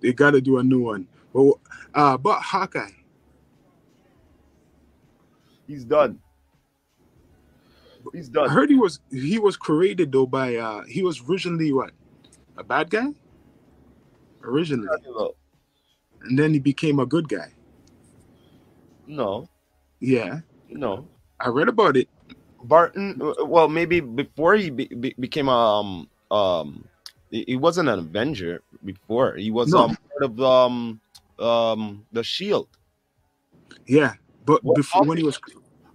they 0.00 0.12
got 0.12 0.32
to 0.32 0.40
do 0.40 0.58
a 0.58 0.62
new 0.62 0.82
one. 0.82 1.08
Well, 1.32 1.60
uh, 1.94 2.18
but 2.18 2.40
Hawkeye, 2.40 2.90
He's 5.70 5.84
done. 5.84 6.18
He's 8.12 8.28
done. 8.28 8.50
I 8.50 8.52
heard 8.52 8.70
he 8.70 8.74
was 8.74 8.98
he 9.12 9.38
was 9.38 9.56
created 9.56 10.10
though 10.10 10.26
by 10.26 10.56
uh 10.56 10.82
he 10.82 11.04
was 11.04 11.22
originally 11.28 11.72
what 11.72 11.92
a 12.56 12.64
bad 12.64 12.90
guy 12.90 13.06
originally, 14.42 14.88
and 16.22 16.38
then 16.38 16.52
he 16.52 16.58
became 16.58 16.98
a 16.98 17.06
good 17.06 17.28
guy. 17.28 17.52
No, 19.06 19.48
Yeah, 20.00 20.40
no. 20.68 21.08
I 21.40 21.48
read 21.48 21.68
about 21.68 21.96
it. 21.96 22.08
Barton. 22.62 23.20
Well, 23.44 23.68
maybe 23.68 24.00
before 24.00 24.54
he 24.54 24.70
be, 24.70 24.86
be, 24.86 25.14
became 25.18 25.48
um 25.48 26.08
um, 26.30 26.84
he, 27.30 27.56
wasn't 27.56 27.88
an 27.88 27.98
Avenger 27.98 28.62
before. 28.84 29.34
He 29.36 29.50
was 29.50 29.72
No. 29.72 29.84
um 29.84 29.96
part 29.96 30.22
of 30.30 30.40
um 30.40 31.00
um 31.38 32.06
the 32.12 32.22
Shield. 32.22 32.68
Yeah, 33.86 34.14
but 34.44 34.62
Well, 34.62 34.74
before 34.74 35.04
when 35.04 35.18
he 35.18 35.24
was 35.24 35.40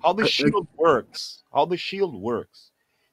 How 0.04 0.14
the 0.14 0.24
I- 0.24 0.26
I- 0.26 0.30
Shield 0.30 0.68
works. 0.78 1.44
How 1.54 1.66
the 1.66 1.78
Shield 1.78 2.16
works. 2.20 2.72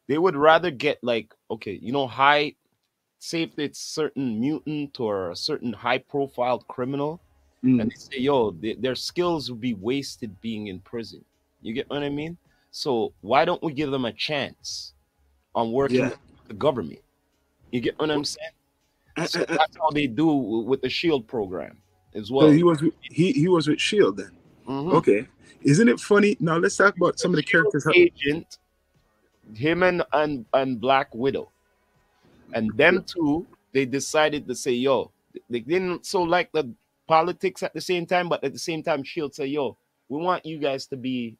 They 0.08 0.18
would 0.18 0.36
rather 0.36 0.70
get 0.70 0.98
like 1.02 1.34
okay, 1.50 1.78
you 1.80 1.92
know, 1.92 2.06
high 2.06 2.54
say 3.22 3.42
if 3.44 3.56
it's 3.56 3.78
certain 3.78 4.40
mutant 4.40 4.98
or 4.98 5.30
a 5.30 5.36
certain 5.36 5.72
high 5.72 5.98
profile 5.98 6.58
criminal, 6.58 7.20
Mm. 7.62 7.80
and 7.80 7.90
they 7.92 7.94
say, 7.94 8.18
yo, 8.18 8.50
th- 8.50 8.78
their 8.80 8.96
skills 8.96 9.48
would 9.48 9.60
be 9.60 9.74
wasted 9.74 10.40
being 10.40 10.66
in 10.66 10.80
prison. 10.80 11.24
You 11.60 11.72
get 11.72 11.88
what 11.88 12.02
I 12.02 12.08
mean? 12.08 12.36
So 12.72 13.12
why 13.20 13.44
don't 13.44 13.62
we 13.62 13.72
give 13.72 13.92
them 13.92 14.04
a 14.06 14.12
chance 14.12 14.94
on 15.54 15.70
working 15.70 15.98
Yeah. 15.98 16.08
with 16.08 16.18
the 16.48 16.54
government? 16.54 16.98
You 17.70 17.80
get 17.80 17.96
what 18.00 18.10
I'm 18.10 18.24
saying? 18.24 18.50
So 19.28 19.38
I- 19.38 19.42
I- 19.44 19.56
that's 19.58 19.76
how 19.76 19.90
they 19.90 20.08
do 20.08 20.26
with 20.26 20.82
the 20.82 20.88
Shield 20.90 21.28
program 21.28 21.78
as 22.14 22.26
so 22.26 22.34
well. 22.34 22.50
he 22.50 22.64
was 22.64 22.82
with- 22.82 22.94
he 23.02 23.30
he 23.30 23.46
was 23.46 23.68
with 23.68 23.80
Shield 23.80 24.16
then. 24.16 24.32
Mhm. 24.66 24.94
Okay, 24.94 25.28
isn't 25.62 25.88
it 25.88 26.00
funny? 26.00 26.36
Now 26.40 26.56
let's 26.58 26.76
talk 26.76 26.96
about 26.96 27.20
some 27.20 27.30
of 27.30 27.36
the 27.36 27.44
characters. 27.44 27.86
agent, 27.94 28.58
him 29.54 29.84
and, 29.84 30.02
and 30.12 30.44
and 30.52 30.80
Black 30.80 31.14
Widow, 31.14 31.51
and 32.52 32.70
them 32.76 33.04
two, 33.04 33.46
they 33.72 33.84
decided 33.86 34.46
to 34.48 34.54
say, 34.54 34.72
"Yo," 34.72 35.10
they 35.50 35.60
didn't 35.60 36.06
so 36.06 36.22
like 36.22 36.50
the 36.52 36.72
politics 37.06 37.62
at 37.62 37.74
the 37.74 37.80
same 37.80 38.06
time, 38.06 38.28
but 38.28 38.42
at 38.44 38.52
the 38.52 38.58
same 38.58 38.82
time, 38.82 39.02
Shield 39.02 39.34
say, 39.34 39.46
"Yo, 39.46 39.76
we 40.08 40.18
want 40.20 40.44
you 40.46 40.58
guys 40.58 40.86
to 40.88 40.96
be." 40.96 41.36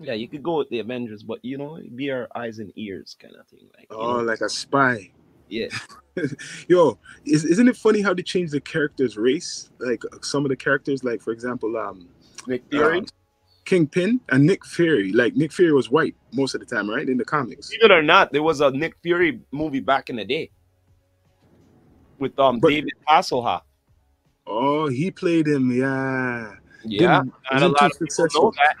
Yeah, 0.00 0.14
you 0.14 0.26
could 0.26 0.42
go 0.42 0.56
with 0.58 0.70
the 0.70 0.80
Avengers, 0.80 1.22
but 1.22 1.44
you 1.44 1.58
know, 1.58 1.78
be 1.94 2.10
our 2.10 2.28
eyes 2.34 2.58
and 2.58 2.72
ears 2.76 3.14
kind 3.20 3.34
of 3.36 3.46
thing. 3.48 3.68
Like, 3.76 3.86
Oh, 3.90 4.16
know? 4.18 4.22
like 4.22 4.40
a 4.40 4.48
spy. 4.48 5.10
yeah, 5.48 5.68
Yo, 6.68 6.98
is, 7.24 7.44
isn't 7.44 7.68
it 7.68 7.76
funny 7.76 8.00
how 8.00 8.14
they 8.14 8.22
change 8.22 8.50
the 8.50 8.60
character's 8.60 9.16
race? 9.16 9.70
Like 9.78 10.02
some 10.22 10.44
of 10.44 10.48
the 10.48 10.56
characters, 10.56 11.04
like 11.04 11.20
for 11.20 11.30
example, 11.32 11.76
um, 11.76 12.08
Nick 12.46 12.62
Fury. 12.70 12.98
um, 12.98 13.06
Kingpin 13.64 14.20
and 14.30 14.44
Nick 14.46 14.64
Fury. 14.64 15.12
Like 15.12 15.34
Nick 15.36 15.52
Fury 15.52 15.72
was 15.72 15.90
white 15.90 16.14
most 16.32 16.54
of 16.54 16.60
the 16.60 16.66
time, 16.66 16.88
right? 16.90 17.08
In 17.08 17.16
the 17.16 17.24
comics. 17.24 17.68
Believe 17.68 17.84
it 17.84 17.90
or 17.90 18.02
not, 18.02 18.32
there 18.32 18.42
was 18.42 18.60
a 18.60 18.70
Nick 18.70 18.94
Fury 19.02 19.40
movie 19.52 19.80
back 19.80 20.10
in 20.10 20.16
the 20.16 20.24
day 20.24 20.50
with 22.18 22.38
um 22.38 22.58
But- 22.60 22.68
David 22.70 22.92
Hasselhoff. 23.08 23.62
Oh, 24.46 24.88
he 24.88 25.10
played 25.10 25.46
him. 25.46 25.70
Yeah. 25.70 26.54
Yeah, 26.84 27.22
Didn't- 27.22 27.32
a 27.62 27.68
lot 27.68 27.72
of 27.74 27.74
people 27.74 27.82
know 27.82 27.88
successful. 27.90 28.52
that. 28.52 28.76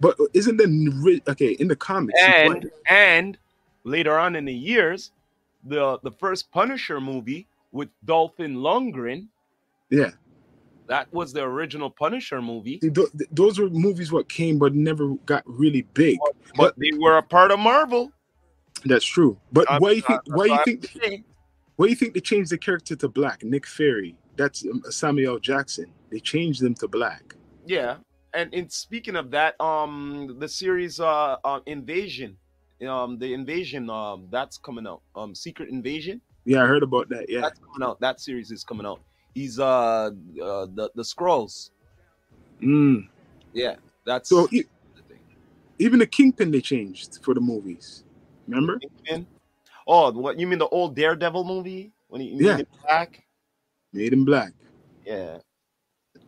But 0.00 0.16
isn't 0.34 0.58
the 0.58 1.20
okay 1.28 1.52
in 1.52 1.68
the 1.68 1.76
comics? 1.76 2.20
and 2.22 2.70
and 2.90 3.38
later 3.84 4.18
on 4.18 4.36
in 4.36 4.44
the 4.44 4.52
years, 4.52 5.12
the 5.64 5.98
the 6.02 6.10
first 6.10 6.50
Punisher 6.52 7.00
movie 7.00 7.46
with 7.72 7.88
Dolphin 8.04 8.56
Lundgren, 8.56 9.28
yeah, 9.88 10.10
that 10.86 11.12
was 11.12 11.32
the 11.32 11.42
original 11.42 11.90
Punisher 11.90 12.42
movie, 12.42 12.80
those 13.30 13.58
were 13.58 13.70
movies 13.70 14.12
what 14.12 14.28
came 14.28 14.58
but 14.58 14.74
never 14.74 15.14
got 15.26 15.42
really 15.46 15.82
big. 15.94 16.18
but 16.56 16.74
they 16.78 16.90
were 16.98 17.18
a 17.18 17.22
part 17.22 17.50
of 17.50 17.58
Marvel. 17.58 18.12
That's 18.84 19.04
true. 19.04 19.38
But 19.52 19.70
I'm- 19.70 19.80
why 19.80 19.92
you 19.92 20.02
think? 20.02 20.20
Why 20.26 20.44
you 20.46 20.58
think? 20.64 20.86
saying. 21.02 21.24
Why 21.76 21.86
you 21.86 21.94
think 21.96 22.14
they 22.14 22.20
changed 22.20 22.50
the 22.50 22.58
character 22.58 22.94
to 22.94 23.08
black? 23.08 23.42
Nick 23.42 23.66
Fury. 23.66 24.16
That's 24.36 24.64
um, 24.64 24.82
Samuel 24.90 25.38
Jackson. 25.38 25.86
They 26.10 26.20
changed 26.20 26.60
them 26.62 26.74
to 26.76 26.88
black. 26.88 27.34
Yeah, 27.66 27.96
and 28.34 28.52
in 28.52 28.68
speaking 28.68 29.16
of 29.16 29.30
that, 29.30 29.60
um, 29.60 30.36
the 30.38 30.48
series 30.48 31.00
uh, 31.00 31.36
uh 31.44 31.60
Invasion, 31.66 32.36
um, 32.86 33.18
the 33.18 33.32
Invasion, 33.32 33.88
um, 33.88 34.26
that's 34.30 34.58
coming 34.58 34.86
out. 34.86 35.02
Um, 35.16 35.34
Secret 35.34 35.70
Invasion, 35.70 36.20
Yeah, 36.44 36.62
I 36.62 36.66
heard 36.66 36.82
about 36.82 37.08
that. 37.08 37.26
Yeah. 37.28 37.40
that's 37.40 37.58
coming 37.58 37.88
out. 37.88 38.00
That 38.00 38.20
series 38.20 38.50
is 38.50 38.64
coming 38.64 38.86
out. 38.86 39.00
He's 39.34 39.58
uh, 39.58 39.64
uh 40.06 40.66
the 40.74 40.90
the 40.94 41.02
Skrulls. 41.02 41.70
Mm. 42.62 43.08
Yeah, 43.52 43.76
that's 44.06 44.28
So 44.28 44.48
e- 44.52 44.62
the 44.96 45.02
thing. 45.02 45.18
even 45.78 45.98
the 45.98 46.06
Kingpin 46.06 46.50
they 46.50 46.60
changed 46.60 47.18
for 47.22 47.34
the 47.34 47.40
movies. 47.40 48.04
Remember? 48.46 48.78
Kingpin? 48.78 49.26
Oh, 49.86 50.12
what 50.12 50.38
you 50.38 50.46
mean 50.46 50.58
the 50.60 50.68
old 50.68 50.94
Daredevil 50.96 51.44
movie 51.44 51.92
when 52.08 52.20
he 52.20 52.30
Yeah. 52.30 52.56
made 52.58 52.66
black? 52.82 53.24
Made 53.92 54.12
him 54.12 54.24
black. 54.24 54.52
Yeah, 55.04 55.38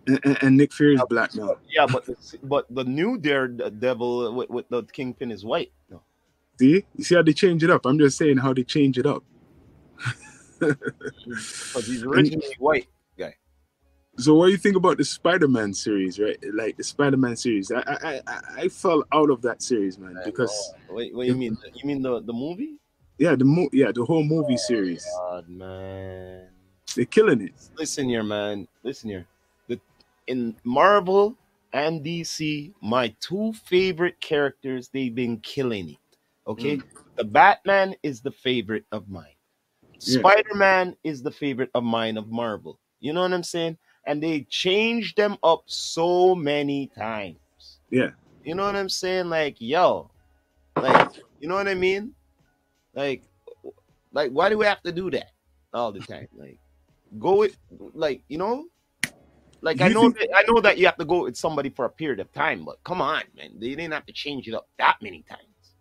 And, 0.07 0.21
and, 0.25 0.39
and 0.43 0.57
Nick 0.57 0.73
Fury's 0.73 1.01
black 1.09 1.35
now. 1.35 1.57
yeah, 1.71 1.87
but 1.87 2.05
the, 2.05 2.17
but 2.43 2.67
the 2.71 2.85
new 2.85 3.17
Daredevil 3.19 4.35
with, 4.35 4.51
with 4.51 4.69
the 4.69 4.83
Kingpin 4.83 5.31
is 5.31 5.45
white. 5.45 5.73
No, 5.91 6.03
See? 6.61 6.85
You 6.97 7.05
see 7.05 7.15
how 7.15 7.23
they 7.23 7.33
change 7.33 7.65
it 7.65 7.71
up? 7.71 7.87
I'm 7.87 7.99
just 7.99 8.19
saying 8.19 8.37
how 8.39 8.53
they 8.53 8.65
change 8.65 8.99
it 8.99 9.07
up. 9.07 9.25
because 10.61 11.87
he's 11.87 12.03
originally 12.03 12.55
white. 12.59 12.87
So 14.19 14.35
what 14.35 14.47
do 14.47 14.53
you 14.53 14.59
think 14.59 14.77
about 14.77 14.97
the 14.97 15.05
Spider-Man 15.05 15.75
series, 15.75 16.19
right? 16.19 16.39
Like 16.55 16.77
the 16.77 16.85
Spider-Man 16.85 17.37
series. 17.37 17.71
I 17.71 17.81
I 17.87 18.21
I, 18.27 18.41
I 18.63 18.69
fell 18.69 19.05
out 19.13 19.31
of 19.31 19.43
that 19.43 19.63
series, 19.63 19.99
man, 19.99 20.17
because 20.25 20.73
Oh, 20.91 20.95
wait, 20.95 21.15
what 21.15 21.25
do 21.25 21.29
you 21.29 21.37
mean? 21.37 21.57
You 21.75 21.87
mean 21.87 22.03
the 22.03 22.21
the 22.23 22.33
movie? 22.33 22.79
yeah, 23.19 23.35
the 23.35 23.45
mo- 23.45 23.69
yeah, 23.73 23.93
the 23.93 24.05
whole 24.05 24.25
movie 24.25 24.55
oh 24.55 24.69
series. 24.69 25.07
God, 25.19 25.49
man. 25.49 26.49
They're 26.95 27.05
killing 27.05 27.43
it. 27.43 27.53
Listen 27.77 28.09
here, 28.09 28.23
man. 28.23 28.69
Listen 28.83 29.11
here. 29.11 29.27
The 29.69 29.79
in 30.27 30.57
Marvel 30.65 31.37
and 31.73 32.03
DC, 32.03 32.73
my 32.81 33.15
two 33.21 33.53
favorite 33.53 34.21
characters, 34.21 34.89
they've 34.89 35.15
been 35.15 35.39
killing 35.41 35.91
it. 35.91 35.99
Okay, 36.47 36.79
mm. 36.79 36.85
the 37.17 37.25
Batman 37.25 37.95
is 38.03 38.23
the 38.23 38.31
favorite 38.31 38.85
of 38.93 39.09
mine. 39.09 39.37
Yeah. 40.01 40.21
Spider 40.21 40.55
Man 40.55 40.97
is 41.05 41.23
the 41.23 41.31
favorite 41.31 41.71
of 41.75 41.85
mine 41.85 42.17
of 42.17 42.29
Marvel. 42.29 42.79
You 43.01 43.13
know 43.13 43.23
what 43.23 43.33
I'm 43.33 43.43
saying? 43.43 43.77
And 44.07 44.23
they 44.23 44.43
changed 44.49 45.17
them 45.17 45.37
up 45.43 45.65
so 45.67 46.35
many 46.35 46.87
times. 46.97 47.39
Yeah. 47.91 48.11
You 48.45 48.55
know 48.55 48.65
what 48.65 48.77
I'm 48.77 48.89
saying? 48.89 49.29
Like, 49.29 49.57
yo, 49.59 50.11
like, 50.77 51.11
you 51.41 51.49
know 51.49 51.57
what 51.57 51.67
I 51.69 51.75
mean? 51.75 52.15
Like, 52.95 53.23
like, 54.13 54.31
why 54.31 54.49
do 54.49 54.57
we 54.59 54.65
have 54.65 54.83
to 54.83 54.93
do 54.93 55.11
that 55.11 55.31
all 55.75 55.91
the 55.93 56.01
time? 56.01 56.29
Like, 56.37 56.59
go 57.19 57.37
with, 57.39 57.57
like, 57.95 58.23
you 58.29 58.39
know, 58.39 58.67
like 59.61 59.79
Do 59.79 59.85
I 59.85 59.89
know, 59.89 60.03
think- 60.03 60.19
that, 60.19 60.29
I 60.37 60.45
know 60.47 60.61
that 60.61 60.79
you 60.79 60.87
have 60.87 60.97
to 60.99 61.05
go 61.05 61.25
with 61.25 61.37
somebody 61.37 61.71
for 61.71 61.85
a 61.87 61.91
period 61.91 62.21
of 62.21 62.33
time, 62.33 62.65
but 62.65 62.83
come 62.85 63.01
on, 63.01 63.23
man, 63.37 63.51
they 63.59 63.71
didn't 63.71 63.93
have 63.93 64.07
to 64.07 64.13
change 64.13 64.47
it 64.47 64.55
up 64.55 64.69
that 64.79 64.99
many 65.03 65.23
times. 65.29 65.41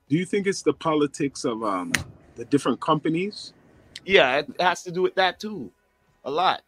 Do 0.09 0.17
you 0.17 0.25
think 0.25 0.47
it's 0.47 0.61
the 0.63 0.73
politics 0.73 1.45
of 1.45 1.63
um 1.63 1.91
the 2.35 2.45
different 2.45 2.79
companies? 2.79 3.53
Yeah, 4.05 4.37
it 4.39 4.47
has 4.59 4.83
to 4.83 4.91
do 4.91 5.01
with 5.01 5.15
that 5.15 5.39
too, 5.39 5.71
a 6.23 6.31
lot. 6.31 6.61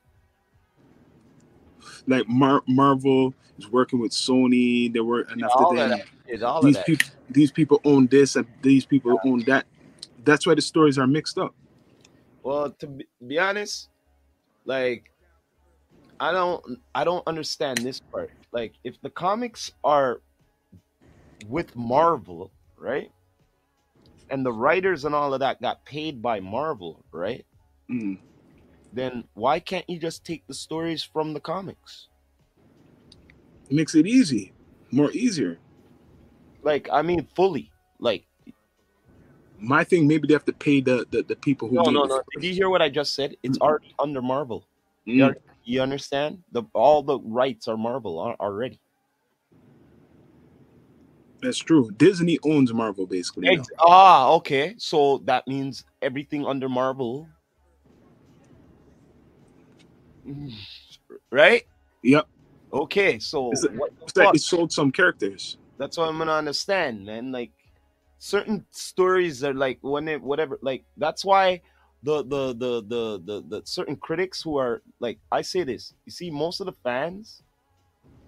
Like 2.07 2.27
Mar- 2.27 2.63
Marvel 2.67 3.33
is 3.57 3.69
working 3.69 3.99
with 3.99 4.11
Sony. 4.11 4.91
They 4.91 4.99
were 4.99 5.21
and 5.29 5.43
after 5.43 5.57
all 5.57 5.79
of 5.79 5.89
that. 5.89 6.05
It's 6.27 6.43
all 6.43 6.59
of 6.59 6.65
these 6.65 6.75
that. 6.75 6.85
people 6.85 7.07
these 7.29 7.51
people 7.51 7.81
own 7.83 8.07
this 8.07 8.35
and 8.35 8.47
these 8.61 8.85
people 8.85 9.19
own 9.25 9.43
that. 9.45 9.65
That's 10.23 10.45
why 10.45 10.55
the 10.55 10.61
stories 10.61 10.97
are 10.97 11.07
mixed 11.07 11.37
up. 11.37 11.53
Well, 12.43 12.71
to 12.79 12.87
be, 12.87 13.05
be 13.25 13.39
honest, 13.39 13.89
like 14.65 15.11
I 16.19 16.31
don't 16.31 16.63
I 16.95 17.03
don't 17.03 17.25
understand 17.27 17.79
this 17.79 17.99
part. 17.99 18.31
Like 18.51 18.73
if 18.83 18.99
the 19.01 19.09
comics 19.09 19.71
are 19.83 20.21
with 21.47 21.75
Marvel, 21.75 22.51
right? 22.77 23.11
And 24.29 24.45
the 24.45 24.51
writers 24.51 25.05
and 25.05 25.15
all 25.15 25.33
of 25.33 25.39
that 25.39 25.61
got 25.61 25.85
paid 25.85 26.21
by 26.21 26.39
Marvel, 26.39 27.03
right? 27.11 27.45
Mm. 27.89 28.17
Then 28.93 29.25
why 29.33 29.59
can't 29.59 29.89
you 29.89 29.99
just 29.99 30.25
take 30.25 30.47
the 30.47 30.53
stories 30.53 31.03
from 31.03 31.33
the 31.33 31.39
comics? 31.39 32.07
It 33.69 33.75
makes 33.75 33.95
it 33.95 34.07
easy, 34.07 34.53
more 34.91 35.11
easier. 35.11 35.59
Like 36.63 36.89
I 36.91 37.01
mean 37.01 37.27
fully. 37.35 37.71
Like 37.99 38.25
My 39.59 39.83
thing, 39.83 40.07
maybe 40.07 40.27
they 40.27 40.33
have 40.33 40.45
to 40.45 40.53
pay 40.53 40.81
the 40.81 41.05
the, 41.09 41.23
the 41.23 41.35
people 41.35 41.67
who. 41.67 41.75
no 41.75 41.89
no 41.89 42.03
no. 42.05 42.21
Did 42.33 42.45
you 42.45 42.53
hear 42.53 42.69
what 42.69 42.81
I 42.81 42.89
just 42.89 43.13
said? 43.13 43.35
It's 43.43 43.57
already 43.59 43.93
under 43.99 44.21
Marvel. 44.21 44.65
Mm. 45.07 45.15
You, 45.15 45.35
you 45.63 45.81
understand? 45.81 46.43
The 46.51 46.63
all 46.73 47.03
the 47.03 47.19
rights 47.19 47.67
are 47.67 47.77
Marvel 47.77 48.19
already. 48.39 48.79
That's 51.41 51.57
true. 51.57 51.91
Disney 51.91 52.39
owns 52.43 52.73
Marvel 52.73 53.05
basically. 53.05 53.47
Ex- 53.47 53.69
ah, 53.79 54.31
okay. 54.33 54.75
So 54.77 55.19
that 55.25 55.47
means 55.47 55.85
everything 56.01 56.45
under 56.45 56.67
Marvel. 56.67 57.27
Right? 61.31 61.63
Yep. 62.03 62.27
Okay, 62.73 63.19
so 63.19 63.51
It's 63.51 63.63
a- 63.63 63.71
what 63.71 63.91
the 63.97 64.03
It's 64.05 64.17
like 64.17 64.25
fuck? 64.27 64.35
it 64.35 64.41
sold 64.41 64.71
some 64.71 64.91
characters. 64.91 65.57
that's 65.77 65.97
what 65.97 66.09
I'm 66.09 66.17
gonna 66.17 66.33
understand, 66.33 67.05
man. 67.05 67.31
Like 67.31 67.51
certain 68.19 68.65
stories 68.71 69.43
are 69.43 69.53
like 69.53 69.77
when 69.81 70.07
it 70.07 70.21
whatever 70.21 70.57
like 70.61 70.83
that's 70.97 71.23
why 71.23 71.61
the 72.03 72.23
the 72.23 72.53
the 72.53 72.81
the 72.87 73.21
the, 73.25 73.43
the 73.47 73.61
certain 73.65 73.95
critics 73.95 74.41
who 74.41 74.57
are 74.57 74.81
like 74.99 75.19
I 75.31 75.41
say 75.41 75.63
this, 75.63 75.93
you 76.05 76.11
see, 76.11 76.29
most 76.29 76.59
of 76.59 76.65
the 76.65 76.73
fans 76.83 77.41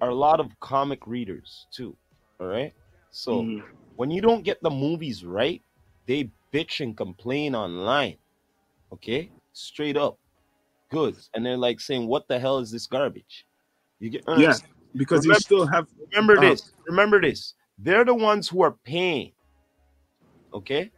are 0.01 0.09
a 0.09 0.15
lot 0.15 0.39
of 0.39 0.47
comic 0.59 1.05
readers 1.07 1.67
too. 1.71 1.95
All 2.39 2.47
right. 2.47 2.73
So 3.11 3.43
Mhm. 3.43 3.63
when 3.95 4.11
you 4.11 4.21
don't 4.21 4.43
get 4.43 4.61
the 4.63 4.69
movies 4.69 5.25
right, 5.25 5.61
they 6.05 6.31
bitch 6.53 6.79
and 6.81 6.95
complain 6.95 7.55
online. 7.55 8.17
Okay? 8.93 9.31
Straight 9.53 9.97
up. 9.97 10.17
Good. 10.89 11.15
And 11.33 11.45
they're 11.45 11.57
like 11.57 11.79
saying, 11.79 12.07
What 12.07 12.27
the 12.27 12.39
hell 12.39 12.59
is 12.59 12.71
this 12.71 12.87
garbage? 12.87 13.45
You 13.99 14.09
get 14.09 14.23
Yeah, 14.35 14.57
because 14.95 15.25
you 15.25 15.33
still 15.35 15.65
have. 15.67 15.87
remember 16.13 16.37
Uh, 16.37 16.49
this. 16.49 16.71
Remember 16.87 17.21
this. 17.21 17.53
They're 17.77 18.05
the 18.05 18.15
ones 18.15 18.49
who 18.49 18.61
are 18.63 18.75
paying. 18.83 19.33
Okay? 20.53 20.91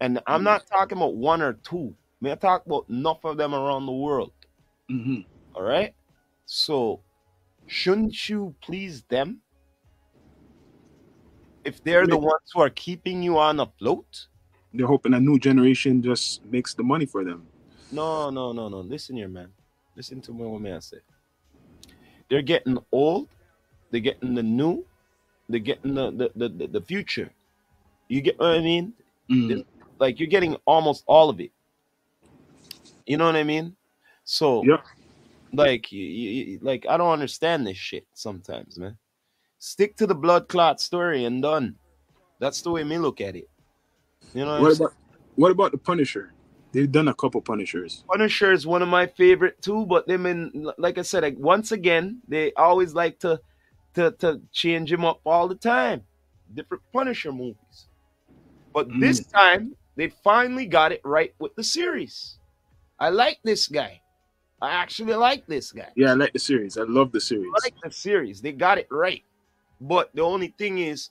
And 0.00 0.20
I'm 0.26 0.40
Mhm. 0.40 0.44
not 0.44 0.66
talking 0.66 0.98
about 0.98 1.14
one 1.14 1.42
or 1.42 1.54
two 1.54 1.96
May 2.20 2.32
I 2.32 2.34
talk 2.34 2.64
about 2.64 2.88
enough 2.88 3.24
of 3.24 3.36
them 3.36 3.54
around 3.54 3.86
the 3.86 3.92
world. 3.92 4.32
hmm 4.88 5.20
All 5.54 5.62
right. 5.62 5.94
So, 6.46 7.02
shouldn't 7.66 8.28
you 8.28 8.54
please 8.62 9.02
them? 9.04 9.42
If 11.64 11.82
they're 11.82 12.06
the 12.06 12.16
ones 12.16 12.50
who 12.54 12.60
are 12.60 12.70
keeping 12.70 13.22
you 13.22 13.38
on 13.38 13.60
afloat? 13.60 14.28
They're 14.72 14.86
hoping 14.86 15.14
a 15.14 15.20
new 15.20 15.38
generation 15.38 16.02
just 16.02 16.44
makes 16.46 16.74
the 16.74 16.82
money 16.82 17.06
for 17.06 17.24
them. 17.24 17.46
No, 17.90 18.30
no, 18.30 18.52
no, 18.52 18.68
no. 18.68 18.80
Listen 18.80 19.16
here, 19.16 19.28
man. 19.28 19.48
Listen 19.96 20.20
to 20.22 20.32
what 20.32 20.60
may 20.60 20.72
I 20.72 20.80
say. 20.80 20.98
They're 22.28 22.42
getting 22.42 22.78
old. 22.92 23.28
They're 23.90 24.00
getting 24.00 24.34
the 24.34 24.42
new. 24.42 24.84
They're 25.48 25.60
getting 25.60 25.94
the 25.94 26.10
the, 26.10 26.48
the, 26.48 26.66
the, 26.66 26.80
future. 26.80 27.30
You 28.08 28.20
get 28.20 28.38
what 28.38 28.50
I 28.50 28.60
mean? 28.60 28.92
Mm. 29.30 29.64
Like 29.98 30.18
you're 30.18 30.28
getting 30.28 30.56
almost 30.66 31.04
all 31.06 31.30
of 31.30 31.40
it. 31.40 31.52
You 33.06 33.16
know 33.16 33.26
what 33.26 33.36
I 33.36 33.44
mean? 33.44 33.76
So 34.24 34.64
Yeah. 34.64 34.82
like 35.52 35.92
you, 35.92 36.02
you, 36.02 36.58
like 36.62 36.84
I 36.88 36.96
don't 36.96 37.12
understand 37.12 37.66
this 37.66 37.76
shit 37.76 38.06
sometimes, 38.12 38.78
man. 38.78 38.98
Stick 39.58 39.96
to 39.96 40.06
the 40.06 40.14
blood 40.14 40.48
clot 40.48 40.80
story 40.80 41.24
and 41.24 41.40
done. 41.40 41.76
That's 42.40 42.60
the 42.60 42.70
way 42.70 42.84
me 42.84 42.98
look 42.98 43.20
at 43.20 43.36
it. 43.36 43.48
You 44.34 44.44
know 44.44 44.60
what, 44.60 44.62
What 44.62 44.76
about 44.76 44.94
what 45.36 45.52
about 45.52 45.72
the 45.72 45.78
Punisher? 45.78 46.32
They've 46.76 46.92
done 46.92 47.08
a 47.08 47.14
couple 47.14 47.40
Punishers. 47.40 48.04
Punisher 48.06 48.52
is 48.52 48.66
one 48.66 48.82
of 48.82 48.88
my 48.88 49.06
favorite 49.06 49.62
too, 49.62 49.86
but 49.86 50.06
them 50.06 50.26
in 50.26 50.70
like 50.76 50.98
I 50.98 51.02
said, 51.02 51.22
like, 51.22 51.38
once 51.38 51.72
again, 51.72 52.20
they 52.28 52.52
always 52.52 52.92
like 52.92 53.18
to 53.20 53.40
to 53.94 54.10
to 54.18 54.42
change 54.52 54.92
him 54.92 55.02
up 55.02 55.20
all 55.24 55.48
the 55.48 55.54
time. 55.54 56.02
Different 56.52 56.82
Punisher 56.92 57.32
movies. 57.32 57.88
But 58.74 58.90
mm. 58.90 59.00
this 59.00 59.24
time 59.24 59.74
they 59.96 60.10
finally 60.22 60.66
got 60.66 60.92
it 60.92 61.00
right 61.02 61.34
with 61.38 61.54
the 61.54 61.64
series. 61.64 62.36
I 63.00 63.08
like 63.08 63.38
this 63.42 63.68
guy. 63.68 64.02
I 64.60 64.72
actually 64.72 65.14
like 65.14 65.46
this 65.46 65.72
guy. 65.72 65.88
Yeah, 65.96 66.10
I 66.10 66.14
like 66.14 66.34
the 66.34 66.38
series. 66.38 66.76
I 66.76 66.82
love 66.82 67.10
the 67.10 67.22
series. 67.22 67.50
I 67.56 67.64
like 67.64 67.80
the 67.82 67.90
series. 67.90 68.42
They 68.42 68.52
got 68.52 68.76
it 68.76 68.88
right. 68.90 69.24
But 69.80 70.14
the 70.14 70.20
only 70.20 70.52
thing 70.58 70.76
is, 70.76 71.08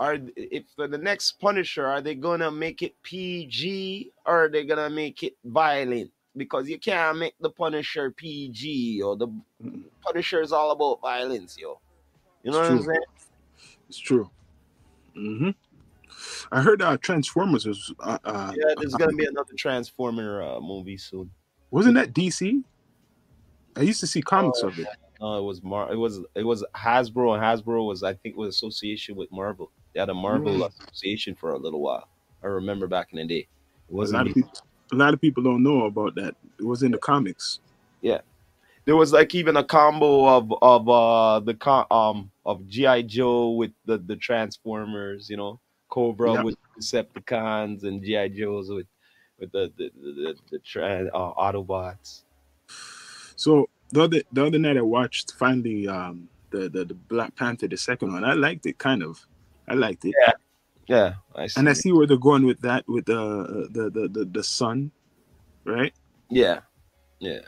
are 0.00 0.18
if 0.36 0.64
for 0.74 0.88
the 0.88 0.98
next 0.98 1.32
Punisher, 1.40 1.86
are 1.86 2.00
they 2.00 2.14
gonna 2.14 2.50
make 2.50 2.82
it 2.82 3.00
PG 3.02 4.12
or 4.26 4.44
are 4.44 4.48
they 4.48 4.64
gonna 4.64 4.90
make 4.90 5.22
it 5.22 5.36
violent? 5.44 6.10
Because 6.36 6.68
you 6.68 6.78
can't 6.78 7.18
make 7.18 7.34
the 7.40 7.50
Punisher 7.50 8.10
PG 8.10 9.02
or 9.02 9.16
the. 9.16 9.28
Punisher 10.04 10.40
is 10.40 10.52
all 10.52 10.70
about 10.72 11.00
violence, 11.00 11.56
yo. 11.58 11.80
You 12.42 12.50
know 12.50 12.58
It's 12.58 12.68
what 12.68 12.72
I'm 12.72 12.78
true. 12.78 12.86
saying? 12.94 13.00
It's 13.88 13.98
true. 13.98 14.30
hmm 15.14 15.50
I 16.50 16.60
heard 16.62 16.82
uh, 16.82 16.96
Transformers 16.98 17.66
was 17.66 17.92
uh, 18.00 18.18
uh, 18.24 18.52
Yeah, 18.56 18.74
there's 18.78 18.94
gonna 18.94 19.12
be 19.16 19.26
another 19.26 19.52
Transformer 19.56 20.42
uh, 20.42 20.60
movie 20.60 20.96
soon. 20.96 21.30
wasn't 21.70 21.94
that 21.94 22.12
DC? 22.12 22.62
I 23.76 23.80
used 23.82 24.00
to 24.00 24.06
see 24.06 24.20
comics 24.22 24.62
Oh, 24.62 24.68
of 24.68 24.78
it. 24.78 24.86
No, 25.20 25.38
it 25.38 25.42
was 25.42 25.62
Mar. 25.62 25.92
It 25.92 25.96
was 25.96 26.20
it 26.34 26.44
was 26.44 26.64
Hasbro, 26.74 27.34
and 27.34 27.42
Hasbro 27.42 27.86
was 27.86 28.02
I 28.02 28.14
think 28.14 28.36
was 28.36 28.54
association 28.54 29.16
with 29.16 29.30
Marvel. 29.32 29.70
They 29.92 30.00
had 30.00 30.08
a 30.08 30.14
Marvel 30.14 30.52
Mm. 30.54 30.68
association 30.68 31.34
for 31.34 31.52
a 31.52 31.58
little 31.58 31.80
while. 31.80 32.08
I 32.42 32.46
remember 32.46 32.86
back 32.86 33.08
in 33.12 33.18
the 33.18 33.24
day. 33.26 33.40
It 33.40 33.46
A 33.90 33.92
lot 33.92 33.98
wasn't. 33.98 34.28
of 34.28 34.34
people, 34.34 34.52
a 34.92 34.96
lot 34.96 35.14
of 35.14 35.20
people 35.20 35.42
don't 35.42 35.62
know 35.62 35.84
about 35.84 36.14
that. 36.16 36.34
It 36.58 36.64
was 36.64 36.82
in 36.82 36.90
the 36.92 36.98
comics. 36.98 37.60
Yeah. 38.00 38.20
There 38.84 38.96
was 38.96 39.12
like 39.12 39.34
even 39.34 39.56
a 39.56 39.62
combo 39.64 40.26
of 40.26 40.52
of 40.60 40.88
uh 40.88 41.38
the 41.40 41.54
co- 41.54 41.86
um 41.90 42.30
of 42.44 42.66
GI 42.66 43.04
Joe 43.04 43.50
with 43.50 43.70
the 43.84 43.98
the 43.98 44.16
Transformers, 44.16 45.30
you 45.30 45.36
know, 45.36 45.60
Cobra 45.88 46.32
Yeah. 46.34 46.42
with 46.42 46.56
Decepticons 46.76 47.84
and 47.84 48.02
GI 48.02 48.30
Joes 48.30 48.70
with 48.70 48.86
with 49.38 49.52
the 49.52 49.72
the 49.76 49.90
the, 50.02 50.12
the, 50.12 50.34
the 50.50 50.58
tra- 50.60 51.10
uh, 51.14 51.32
Autobots. 51.34 52.22
So 53.36 53.68
the 53.90 54.02
other 54.02 54.22
the 54.32 54.46
other 54.46 54.58
night 54.58 54.76
I 54.76 54.82
watched 54.82 55.32
finally 55.34 55.86
um, 55.86 56.28
the, 56.50 56.68
the 56.68 56.84
the 56.84 56.94
Black 56.94 57.36
Panther, 57.36 57.68
the 57.68 57.76
second 57.76 58.12
one. 58.12 58.24
I 58.24 58.32
liked 58.34 58.66
it 58.66 58.78
kind 58.78 59.02
of. 59.04 59.24
I 59.72 59.74
liked 59.74 60.04
it, 60.04 60.14
Yeah, 60.86 61.14
I 61.34 61.46
see. 61.48 61.58
and 61.58 61.68
I 61.68 61.72
see 61.72 61.92
where 61.92 62.06
they're 62.06 62.18
going 62.20 62.44
with 62.44 62.60
that 62.60 62.84
with 62.86 63.06
the 63.06 63.68
the 63.72 63.84
the 63.88 64.08
the, 64.08 64.24
the 64.26 64.44
son, 64.44 64.92
right? 65.64 65.94
yeah, 66.28 66.60
yeah. 67.18 67.40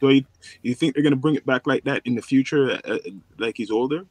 So 0.00 0.08
you, 0.08 0.24
you 0.62 0.74
think 0.74 0.94
they're 0.94 1.04
gonna 1.04 1.20
bring 1.20 1.36
it 1.36 1.44
back 1.44 1.66
like 1.66 1.84
that 1.84 2.00
in 2.06 2.14
the 2.16 2.22
future, 2.22 2.80
uh, 2.80 2.96
uh, 2.96 2.98
like 3.36 3.58
he's 3.58 3.70
older? 3.70 4.06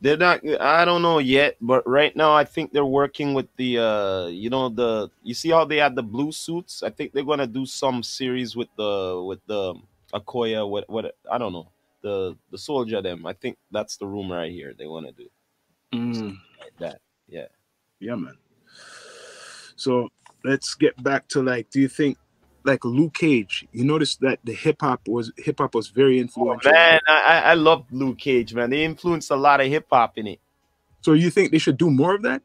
They're 0.00 0.16
not. 0.16 0.40
I 0.58 0.86
don't 0.88 1.02
know 1.02 1.18
yet, 1.20 1.58
but 1.60 1.86
right 1.86 2.16
now 2.16 2.32
I 2.32 2.44
think 2.44 2.72
they're 2.72 2.84
working 3.02 3.34
with 3.34 3.46
the. 3.60 3.78
uh 3.78 4.26
You 4.32 4.48
know 4.48 4.70
the. 4.72 5.10
You 5.22 5.34
see 5.34 5.50
how 5.50 5.64
they 5.68 5.76
had 5.76 5.94
the 5.94 6.02
blue 6.02 6.32
suits? 6.32 6.82
I 6.82 6.88
think 6.88 7.12
they're 7.12 7.28
gonna 7.28 7.46
do 7.46 7.66
some 7.66 8.02
series 8.02 8.56
with 8.56 8.72
the 8.80 9.22
with 9.22 9.44
the 9.46 9.74
Okoye. 10.14 10.64
What 10.64 10.88
what? 10.88 11.14
I 11.30 11.36
don't 11.36 11.52
know 11.52 11.68
the 12.00 12.34
the 12.50 12.58
soldier. 12.58 13.02
Them. 13.02 13.26
I 13.28 13.34
think 13.34 13.58
that's 13.70 13.96
the 14.00 14.06
rumor 14.08 14.40
I 14.40 14.48
hear 14.48 14.72
they 14.72 14.88
want 14.88 15.06
to 15.06 15.12
do 15.12 15.28
Mm, 15.92 16.38
like 16.60 16.76
that. 16.78 17.00
Yeah. 17.28 17.46
yeah, 18.00 18.14
man. 18.14 18.36
So 19.76 20.08
let's 20.44 20.74
get 20.74 21.00
back 21.02 21.28
to 21.28 21.42
like, 21.42 21.70
do 21.70 21.80
you 21.80 21.88
think 21.88 22.18
like 22.64 22.84
Luke 22.84 23.14
Cage? 23.14 23.66
You 23.72 23.84
notice 23.84 24.16
that 24.16 24.38
the 24.44 24.52
hip 24.52 24.76
hop 24.80 25.06
was 25.08 25.32
hip 25.36 25.58
hop 25.58 25.74
was 25.74 25.88
very 25.88 26.18
Oh, 26.18 26.22
influential. 26.22 26.72
man, 26.72 27.00
I 27.06 27.42
I 27.46 27.54
love 27.54 27.86
Luke 27.90 28.18
Cage. 28.18 28.54
Man, 28.54 28.70
they 28.70 28.84
influenced 28.84 29.30
a 29.30 29.36
lot 29.36 29.60
of 29.60 29.66
hip 29.66 29.86
hop 29.90 30.18
in 30.18 30.26
it. 30.26 30.40
So 31.00 31.14
you 31.14 31.30
think 31.30 31.50
they 31.50 31.58
should 31.58 31.78
do 31.78 31.90
more 31.90 32.14
of 32.14 32.22
that? 32.22 32.42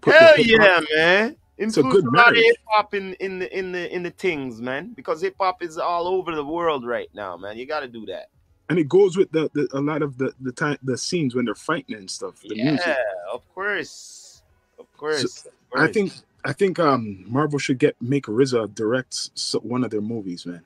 Put 0.00 0.14
Hell 0.14 0.34
yeah, 0.38 0.80
man! 0.94 1.36
It's 1.58 1.76
a 1.76 1.82
good 1.82 2.06
a 2.06 2.10
lot 2.10 2.30
of 2.30 2.36
hip 2.36 2.56
hop 2.66 2.94
in 2.94 3.12
in 3.14 3.38
the 3.40 3.58
in 3.58 3.72
the 3.72 3.94
in 3.94 4.02
the 4.02 4.10
things, 4.10 4.60
man. 4.62 4.94
Because 4.94 5.20
hip 5.20 5.36
hop 5.38 5.62
is 5.62 5.76
all 5.76 6.08
over 6.08 6.34
the 6.34 6.44
world 6.44 6.86
right 6.86 7.10
now, 7.14 7.36
man. 7.36 7.58
You 7.58 7.66
got 7.66 7.80
to 7.80 7.88
do 7.88 8.06
that. 8.06 8.30
And 8.70 8.78
it 8.78 8.88
goes 8.88 9.16
with 9.16 9.30
the, 9.32 9.50
the 9.52 9.68
a 9.72 9.80
lot 9.80 10.00
of 10.00 10.16
the 10.16 10.32
the 10.40 10.52
time 10.52 10.78
the 10.82 10.96
scenes 10.96 11.34
when 11.34 11.44
they're 11.44 11.54
fighting 11.56 11.96
and 11.96 12.08
stuff. 12.08 12.40
The 12.48 12.56
yeah, 12.56 12.64
music. 12.64 12.96
of 13.32 13.42
course, 13.52 14.42
of 14.78 14.86
course. 14.96 15.44
of 15.74 15.80
I 15.82 15.92
think 15.92 16.12
I 16.44 16.52
think 16.52 16.78
um 16.78 17.24
Marvel 17.28 17.58
should 17.58 17.78
get 17.78 18.00
make 18.00 18.26
RZA 18.26 18.74
direct 18.74 19.30
one 19.62 19.84
of 19.84 19.90
their 19.90 20.00
movies, 20.00 20.46
man. 20.46 20.62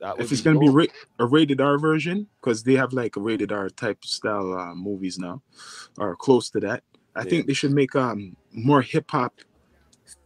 that 0.00 0.18
If 0.18 0.32
it's 0.32 0.42
gonna 0.42 0.58
be 0.58 0.68
ra- 0.68 0.94
a 1.20 1.26
rated 1.26 1.60
R 1.60 1.78
version, 1.78 2.26
because 2.40 2.64
they 2.64 2.74
have 2.74 2.92
like 2.92 3.16
a 3.16 3.20
rated 3.20 3.52
R 3.52 3.70
type 3.70 4.04
style 4.04 4.52
uh, 4.52 4.74
movies 4.74 5.16
now, 5.18 5.40
or 5.96 6.16
close 6.16 6.50
to 6.50 6.60
that. 6.60 6.82
I 7.14 7.22
Yeah. 7.22 7.30
think 7.30 7.46
they 7.46 7.54
should 7.54 7.72
make 7.72 7.94
um 7.94 8.36
more 8.52 8.82
hip 8.82 9.10
hop 9.12 9.34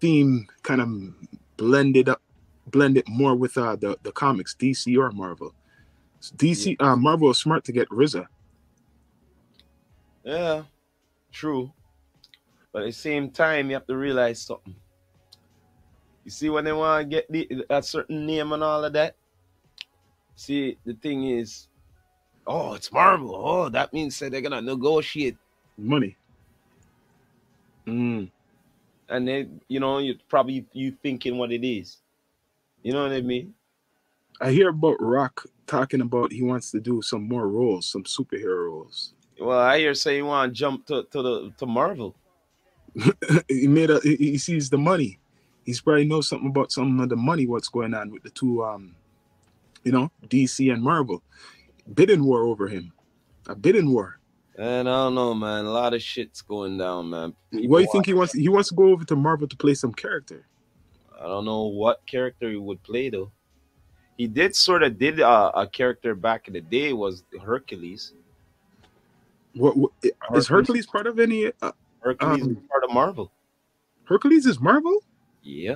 theme 0.00 0.46
kind 0.62 0.80
of 0.80 0.88
blended 1.58 2.08
up, 2.08 2.22
blend 2.68 2.96
it 2.96 3.06
more 3.06 3.34
with 3.36 3.58
uh 3.58 3.76
the 3.76 3.98
the 4.02 4.12
comics, 4.12 4.54
DC 4.54 4.96
or 4.96 5.10
Marvel. 5.10 5.54
DC 6.36 6.76
uh 6.80 6.96
Marvel 6.96 7.30
is 7.30 7.38
smart 7.38 7.64
to 7.64 7.72
get 7.72 7.88
RZA. 7.88 8.26
yeah, 10.24 10.62
true. 11.32 11.72
But 12.72 12.82
at 12.82 12.86
the 12.86 12.92
same 12.92 13.30
time, 13.30 13.68
you 13.68 13.74
have 13.74 13.86
to 13.86 13.96
realize 13.96 14.40
something. 14.40 14.74
You 16.24 16.30
see, 16.30 16.48
when 16.48 16.64
they 16.64 16.72
want 16.72 17.02
to 17.02 17.16
get 17.16 17.30
the, 17.30 17.66
a 17.68 17.82
certain 17.82 18.24
name 18.24 18.52
and 18.52 18.62
all 18.62 18.84
of 18.84 18.92
that, 18.94 19.16
see, 20.36 20.78
the 20.86 20.94
thing 20.94 21.24
is, 21.24 21.68
oh, 22.46 22.74
it's 22.74 22.90
Marvel. 22.92 23.34
Oh, 23.34 23.68
that 23.68 23.92
means 23.92 24.18
that 24.20 24.30
they're 24.30 24.40
gonna 24.40 24.62
negotiate 24.62 25.36
Money. 25.76 26.16
Mm. 27.86 28.30
and 29.08 29.26
then 29.26 29.60
you 29.66 29.80
know 29.80 29.98
you 29.98 30.14
probably 30.28 30.64
you 30.72 30.96
thinking 31.02 31.36
what 31.36 31.50
it 31.50 31.66
is 31.66 31.96
you 32.84 32.92
know 32.92 33.02
what 33.02 33.10
i 33.10 33.20
mean 33.20 33.52
I 34.40 34.52
hear 34.52 34.68
about 34.68 35.00
Rock 35.00 35.44
talking 35.66 36.00
about 36.00 36.32
he 36.32 36.42
wants 36.42 36.70
to 36.72 36.80
do 36.80 37.00
some 37.02 37.28
more 37.28 37.48
roles, 37.48 37.86
some 37.86 38.04
superhero 38.04 38.66
roles. 38.66 39.14
well 39.40 39.58
i 39.58 39.78
hear 39.78 39.94
say 39.94 40.16
you 40.16 40.26
want 40.26 40.52
to 40.52 40.58
jump 40.58 40.86
to, 40.86 41.04
to 41.10 41.22
the 41.22 41.52
to 41.58 41.66
marvel 41.66 42.14
he 43.48 43.66
made 43.68 43.90
a 43.90 44.00
he 44.00 44.16
he 44.16 44.38
sees 44.38 44.68
the 44.68 44.76
money. 44.78 45.18
He's 45.64 45.80
probably 45.80 46.04
knows 46.04 46.28
something 46.28 46.48
about 46.50 46.72
some 46.72 47.00
of 47.00 47.08
the 47.08 47.16
money, 47.16 47.46
what's 47.46 47.68
going 47.68 47.94
on 47.94 48.10
with 48.10 48.22
the 48.22 48.30
two 48.30 48.62
um 48.64 48.94
you 49.84 49.92
know, 49.92 50.10
DC 50.28 50.72
and 50.72 50.82
Marvel. 50.82 51.22
Bidding 51.94 52.22
war 52.24 52.42
over 52.42 52.68
him. 52.68 52.92
A 53.48 53.54
bidding 53.56 53.90
war. 53.92 54.20
and 54.58 54.86
i 54.88 54.92
don't 54.92 55.14
know 55.14 55.32
man 55.34 55.64
a 55.64 55.70
lot 55.70 55.94
of 55.94 56.02
shit's 56.02 56.42
going 56.42 56.76
down 56.76 57.08
man 57.08 57.32
what 57.70 57.78
do 57.78 57.84
you 57.84 57.90
think 57.90 58.04
he 58.06 58.12
wants 58.12 58.34
he 58.34 58.48
wants 58.50 58.68
to 58.68 58.74
go 58.74 58.88
over 58.92 59.04
to 59.04 59.16
Marvel 59.16 59.48
to 59.48 59.56
play 59.56 59.72
some 59.74 59.94
character? 59.94 60.44
i 61.18 61.24
don't 61.26 61.46
know 61.46 61.64
what 61.82 62.04
character 62.06 62.50
he 62.50 62.56
would 62.56 62.82
play 62.82 63.08
though 63.08 63.32
he 64.22 64.28
did 64.28 64.54
sort 64.54 64.84
of 64.84 64.98
did 64.98 65.18
uh, 65.20 65.50
a 65.54 65.66
character 65.66 66.14
back 66.14 66.46
in 66.46 66.54
the 66.54 66.60
day 66.60 66.92
was 66.92 67.24
hercules 67.44 68.14
What, 69.54 69.76
what 69.76 69.90
is 70.34 70.46
Hercules 70.46 70.86
part 70.86 71.06
of 71.08 71.18
any 71.18 71.50
uh, 71.60 71.72
hercules 72.00 72.42
Um, 72.42 72.50
is 72.52 72.56
part 72.70 72.84
of 72.84 72.90
marvel 72.92 73.32
Hercules 74.04 74.46
is 74.46 74.60
Marvel? 74.60 74.98
yeah 75.42 75.74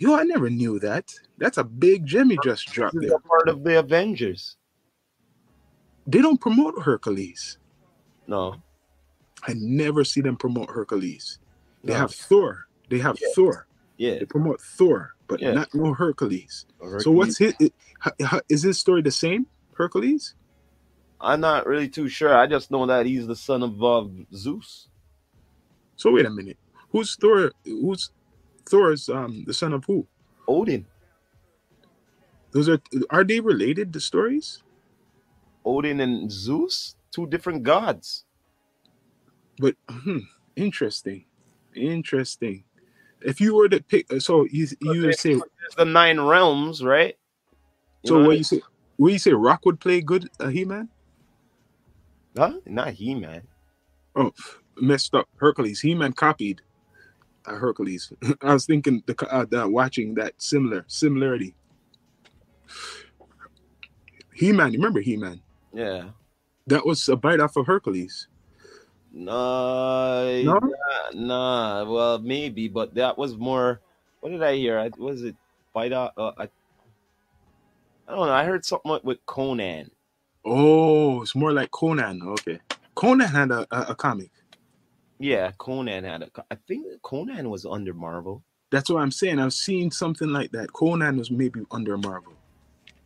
Yo, 0.00 0.14
I 0.14 0.22
never 0.22 0.48
knew 0.48 0.78
that. 0.78 1.12
That's 1.38 1.58
a 1.58 1.64
big 1.64 2.06
Jimmy 2.06 2.34
he 2.36 2.40
just 2.50 2.66
dropped 2.70 2.96
there. 3.00 3.18
part 3.18 3.48
of 3.48 3.62
the 3.64 3.78
avengers 3.78 4.56
They 6.06 6.20
don't 6.26 6.40
promote 6.40 6.74
Hercules. 6.82 7.58
no 8.26 8.42
I 9.46 9.54
never 9.54 10.02
see 10.04 10.20
them 10.20 10.36
promote 10.36 10.68
Hercules. 10.70 11.38
They 11.84 11.92
no. 11.92 11.98
have 12.02 12.12
Thor. 12.12 12.66
They 12.90 12.98
have 12.98 13.16
Yeah. 13.22 13.28
Thor. 13.36 13.66
yeah 13.98 14.18
They 14.18 14.24
promote 14.24 14.60
Thor. 14.60 15.14
But 15.28 15.40
Yeah. 15.40 15.52
not 15.52 15.70
no 15.74 15.94
Hercules. 15.94 16.66
So 16.96 17.12
what's 17.12 17.38
his? 17.38 17.54
It, 17.60 17.74
h- 18.06 18.14
h- 18.34 18.42
is 18.50 18.62
his 18.64 18.78
story 18.78 19.02
the 19.02 19.12
same? 19.12 19.46
Hercules? 19.76 20.34
I'm 21.20 21.40
not 21.40 21.66
really 21.66 21.88
too 21.88 22.08
sure. 22.08 22.36
I 22.36 22.46
just 22.46 22.70
know 22.70 22.86
that 22.86 23.06
he's 23.06 23.26
the 23.26 23.36
son 23.36 23.62
of 23.64 23.82
uh, 23.84 24.04
Zeus. 24.34 24.88
So 25.96 26.12
wait 26.12 26.26
a 26.26 26.30
minute. 26.30 26.58
Who's 26.90 27.16
Thor? 27.16 27.52
Who's 27.64 28.10
Thor's 28.68 29.08
um 29.08 29.44
the 29.46 29.54
son 29.54 29.74
of 29.74 29.84
who? 29.86 30.06
Odin. 30.48 30.86
Those 32.52 32.68
are 32.68 32.80
are 33.10 33.24
they 33.24 33.40
related? 33.40 33.92
The 33.92 34.00
stories? 34.00 34.62
Odin 35.64 36.00
and 36.00 36.32
Zeus, 36.32 36.96
two 37.12 37.26
different 37.26 37.62
gods. 37.64 38.24
But 39.58 39.76
hmm, 39.90 40.20
interesting, 40.56 41.26
interesting. 41.74 42.64
If 43.22 43.40
you 43.40 43.54
were 43.54 43.68
to 43.68 43.82
pick, 43.82 44.06
so 44.20 44.46
you 44.50 44.68
you 44.80 45.06
would 45.06 45.18
say 45.18 45.40
the 45.76 45.84
nine 45.84 46.20
realms, 46.20 46.82
right? 46.82 47.16
You 48.02 48.08
so. 48.08 48.18
What 48.18 48.26
what 48.28 48.38
you 48.38 48.44
say? 48.44 48.60
What 48.96 49.12
you 49.12 49.18
say? 49.18 49.32
Rock 49.32 49.64
would 49.64 49.80
play 49.80 50.00
good. 50.00 50.28
Uh, 50.40 50.48
he 50.48 50.64
man. 50.64 50.88
Huh? 52.36 52.54
Not 52.66 52.90
he, 52.90 53.14
man. 53.14 53.42
Oh, 54.14 54.32
messed 54.76 55.14
up. 55.14 55.28
Hercules. 55.36 55.80
He 55.80 55.94
man 55.94 56.12
copied 56.12 56.60
uh, 57.46 57.54
Hercules. 57.54 58.12
I 58.42 58.52
was 58.52 58.66
thinking 58.66 59.02
the, 59.06 59.26
uh, 59.28 59.44
the 59.44 59.68
watching 59.68 60.14
that 60.14 60.34
similar 60.38 60.84
similarity. 60.86 61.54
He 64.34 64.52
man. 64.52 64.72
Remember 64.72 65.00
He 65.00 65.16
man? 65.16 65.40
Yeah. 65.72 66.10
That 66.66 66.86
was 66.86 67.08
a 67.08 67.16
bite 67.16 67.40
off 67.40 67.56
of 67.56 67.66
Hercules. 67.66 68.28
Nah, 69.12 70.24
No? 70.42 70.58
nah, 70.58 71.10
nah. 71.14 71.84
Well, 71.90 72.18
maybe, 72.18 72.68
but 72.68 72.94
that 72.94 73.16
was 73.16 73.36
more. 73.36 73.80
What 74.20 74.30
did 74.30 74.42
I 74.42 74.56
hear? 74.56 74.78
I, 74.78 74.90
was 74.98 75.22
it 75.22 75.36
out? 75.76 76.12
Uh, 76.16 76.32
I, 76.36 76.42
I 76.44 78.14
don't 78.14 78.26
know. 78.26 78.32
I 78.32 78.44
heard 78.44 78.64
something 78.64 78.98
with 79.04 79.24
Conan. 79.26 79.90
Oh, 80.44 81.22
it's 81.22 81.34
more 81.34 81.52
like 81.52 81.70
Conan. 81.70 82.22
Okay, 82.22 82.58
Conan 82.94 83.28
had 83.28 83.50
a, 83.50 83.66
a, 83.70 83.92
a 83.92 83.94
comic. 83.94 84.30
Yeah, 85.18 85.52
Conan 85.58 86.04
had 86.04 86.22
a. 86.22 86.30
I 86.50 86.56
think 86.66 86.86
Conan 87.02 87.48
was 87.50 87.64
under 87.64 87.94
Marvel. 87.94 88.42
That's 88.70 88.90
what 88.90 89.00
I'm 89.00 89.10
saying. 89.10 89.38
I've 89.38 89.54
seen 89.54 89.90
something 89.90 90.28
like 90.28 90.50
that. 90.52 90.72
Conan 90.72 91.16
was 91.16 91.30
maybe 91.30 91.60
under 91.70 91.96
Marvel. 91.96 92.34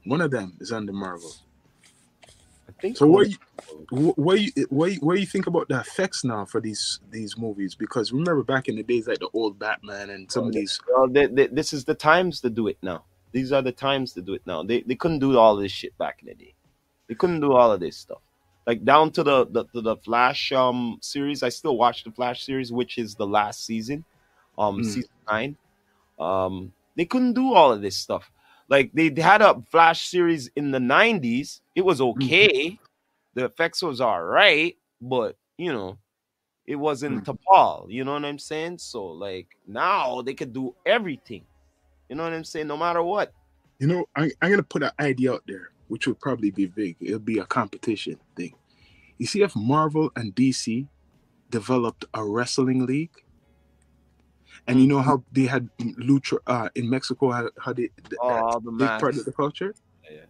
One 0.04 0.20
of 0.20 0.30
them 0.30 0.56
is 0.60 0.72
under 0.72 0.92
Marvel. 0.92 1.32
So 2.94 3.06
what 3.06 3.30
you, 3.30 3.36
what 3.90 4.40
you 4.40 4.50
what 4.68 4.92
you, 4.92 4.98
what 5.00 5.20
you 5.20 5.26
think 5.26 5.46
about 5.46 5.68
the 5.68 5.78
effects 5.80 6.24
now 6.24 6.44
for 6.44 6.60
these 6.60 7.00
these 7.10 7.38
movies? 7.38 7.74
Because 7.74 8.12
remember 8.12 8.42
back 8.42 8.68
in 8.68 8.76
the 8.76 8.82
days 8.82 9.06
like 9.06 9.20
the 9.20 9.28
old 9.32 9.58
Batman 9.58 10.10
and 10.10 10.30
some 10.30 10.48
of 10.48 10.52
these. 10.52 10.80
Well, 10.88 11.08
they, 11.08 11.26
they, 11.26 11.46
this 11.46 11.72
is 11.72 11.84
the 11.84 11.94
times 11.94 12.40
to 12.40 12.50
do 12.50 12.68
it 12.68 12.78
now. 12.82 13.04
These 13.32 13.52
are 13.52 13.62
the 13.62 13.72
times 13.72 14.12
to 14.14 14.22
do 14.22 14.34
it 14.34 14.42
now. 14.46 14.62
They 14.62 14.82
they 14.82 14.94
couldn't 14.96 15.20
do 15.20 15.38
all 15.38 15.56
this 15.56 15.72
shit 15.72 15.96
back 15.98 16.18
in 16.22 16.28
the 16.28 16.34
day. 16.34 16.54
They 17.08 17.14
couldn't 17.14 17.40
do 17.40 17.52
all 17.52 17.72
of 17.72 17.80
this 17.80 17.96
stuff. 17.96 18.20
Like 18.66 18.84
down 18.84 19.10
to 19.12 19.22
the 19.22 19.46
the, 19.46 19.64
to 19.74 19.80
the 19.80 19.96
Flash 19.96 20.52
um 20.52 20.98
series. 21.00 21.42
I 21.42 21.48
still 21.48 21.76
watch 21.76 22.04
the 22.04 22.10
Flash 22.10 22.44
series, 22.44 22.72
which 22.72 22.98
is 22.98 23.14
the 23.14 23.26
last 23.26 23.64
season, 23.64 24.04
um 24.58 24.80
Mm. 24.80 24.84
season 24.84 25.10
nine. 25.30 25.56
Um, 26.18 26.72
they 26.96 27.04
couldn't 27.04 27.32
do 27.34 27.54
all 27.54 27.72
of 27.72 27.80
this 27.82 27.96
stuff. 27.96 28.30
Like 28.72 28.90
they 28.94 29.12
had 29.20 29.42
a 29.42 29.62
Flash 29.70 30.08
series 30.08 30.48
in 30.56 30.70
the 30.70 30.78
'90s. 30.78 31.60
It 31.74 31.84
was 31.84 32.00
mm-hmm. 32.00 32.24
okay. 32.24 32.78
The 33.34 33.44
effects 33.44 33.82
was 33.82 34.00
all 34.00 34.22
right, 34.22 34.78
but 34.98 35.36
you 35.58 35.70
know, 35.70 35.98
it 36.66 36.76
wasn't 36.76 37.20
mm. 37.20 37.24
to 37.26 37.34
Paul. 37.34 37.86
You 37.90 38.04
know 38.04 38.14
what 38.14 38.24
I'm 38.24 38.38
saying? 38.38 38.78
So 38.78 39.04
like 39.04 39.48
now 39.66 40.22
they 40.22 40.32
could 40.32 40.54
do 40.54 40.74
everything. 40.86 41.44
You 42.08 42.16
know 42.16 42.22
what 42.22 42.32
I'm 42.32 42.44
saying? 42.44 42.66
No 42.66 42.78
matter 42.78 43.02
what. 43.02 43.34
You 43.78 43.88
know, 43.88 44.06
I, 44.16 44.30
I'm 44.40 44.50
gonna 44.50 44.62
put 44.62 44.82
an 44.82 44.92
idea 44.98 45.34
out 45.34 45.42
there, 45.46 45.72
which 45.88 46.06
will 46.06 46.14
probably 46.14 46.50
be 46.50 46.64
big. 46.64 46.96
It'll 46.98 47.18
be 47.18 47.40
a 47.40 47.44
competition 47.44 48.16
thing. 48.36 48.54
You 49.18 49.26
see, 49.26 49.42
if 49.42 49.54
Marvel 49.54 50.10
and 50.16 50.34
DC 50.34 50.88
developed 51.50 52.06
a 52.14 52.24
wrestling 52.24 52.86
league, 52.86 53.21
and 54.66 54.80
you 54.80 54.86
know 54.86 55.00
how 55.00 55.22
they 55.32 55.44
had 55.46 55.68
lucha 55.78 56.38
uh, 56.46 56.68
in 56.74 56.88
Mexico, 56.88 57.30
how, 57.30 57.48
how 57.58 57.72
they 57.72 57.90
Oh, 58.20 58.60
the 58.60 58.70
big 58.72 58.88
part 59.00 59.16
of 59.16 59.24
the 59.24 59.32
culture, 59.32 59.74
Yeah. 60.10 60.20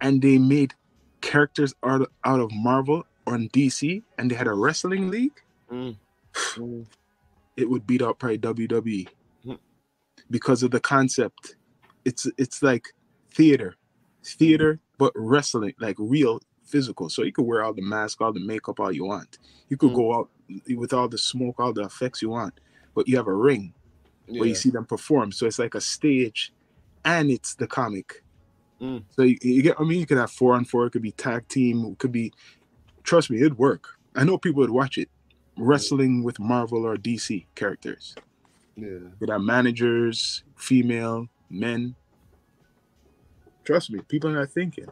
and 0.00 0.22
they 0.22 0.38
made 0.38 0.74
characters 1.20 1.74
out 1.84 2.02
of, 2.02 2.08
out 2.24 2.40
of 2.40 2.50
Marvel 2.52 3.04
on 3.26 3.48
DC, 3.50 4.02
and 4.16 4.30
they 4.30 4.34
had 4.36 4.46
a 4.46 4.54
wrestling 4.54 5.10
league, 5.10 5.40
Mm. 5.70 5.96
Mm. 6.56 6.86
it 7.56 7.68
would 7.68 7.86
beat 7.86 8.00
out 8.02 8.18
probably 8.18 8.38
WWE 8.38 9.08
Mhm. 9.44 9.58
because 10.30 10.62
of 10.62 10.70
the 10.70 10.80
concept. 10.80 11.56
It's 12.04 12.26
it's 12.38 12.62
like 12.62 12.94
theater, 13.34 13.74
theater, 14.24 14.80
but 14.98 15.12
wrestling, 15.14 15.74
like 15.78 15.96
real 15.98 16.40
physical. 16.64 17.08
So 17.10 17.22
you 17.22 17.32
could 17.32 17.44
wear 17.46 17.62
all 17.64 17.74
the 17.74 17.82
mask, 17.82 18.20
all 18.20 18.32
the 18.32 18.40
makeup, 18.40 18.78
all 18.80 18.92
you 18.92 19.04
want. 19.04 19.38
You 19.68 19.76
could 19.76 19.90
Mm. 19.90 19.96
go 19.96 20.14
out 20.14 20.30
with 20.76 20.92
all 20.92 21.08
the 21.08 21.18
smoke, 21.18 21.56
all 21.58 21.72
the 21.72 21.82
effects 21.84 22.22
you 22.22 22.30
want, 22.30 22.60
but 22.98 23.06
you 23.06 23.16
have 23.16 23.28
a 23.28 23.32
ring 23.32 23.72
where 24.26 24.48
you 24.48 24.56
see 24.56 24.70
them 24.70 24.84
perform. 24.84 25.30
So 25.30 25.46
it's 25.46 25.60
like 25.60 25.76
a 25.76 25.80
stage, 25.80 26.52
and 27.04 27.30
it's 27.30 27.54
the 27.54 27.68
comic. 27.68 28.24
Mm. 28.80 29.04
So 29.14 29.22
you, 29.22 29.38
you 29.40 29.62
get. 29.62 29.76
I 29.78 29.84
mean, 29.84 30.00
you 30.00 30.06
could 30.06 30.18
have 30.18 30.32
four 30.32 30.54
on 30.54 30.64
four. 30.64 30.84
It 30.86 30.90
could 30.90 31.02
be 31.02 31.12
tag 31.12 31.46
team. 31.46 31.84
It 31.84 31.98
could 31.98 32.10
be. 32.10 32.32
Trust 33.04 33.30
me, 33.30 33.36
it'd 33.36 33.56
work. 33.56 33.86
I 34.16 34.24
know 34.24 34.36
people 34.36 34.62
would 34.62 34.70
watch 34.70 34.98
it. 34.98 35.08
Wrestling 35.56 36.24
with 36.24 36.40
Marvel 36.40 36.84
or 36.84 36.96
DC 36.96 37.46
characters. 37.54 38.16
Yeah. 38.74 38.98
With 39.20 39.30
our 39.30 39.38
managers, 39.38 40.42
female, 40.56 41.28
men. 41.50 41.94
Trust 43.64 43.92
me, 43.92 44.00
people 44.08 44.30
are 44.30 44.40
not 44.40 44.50
thinking. 44.50 44.86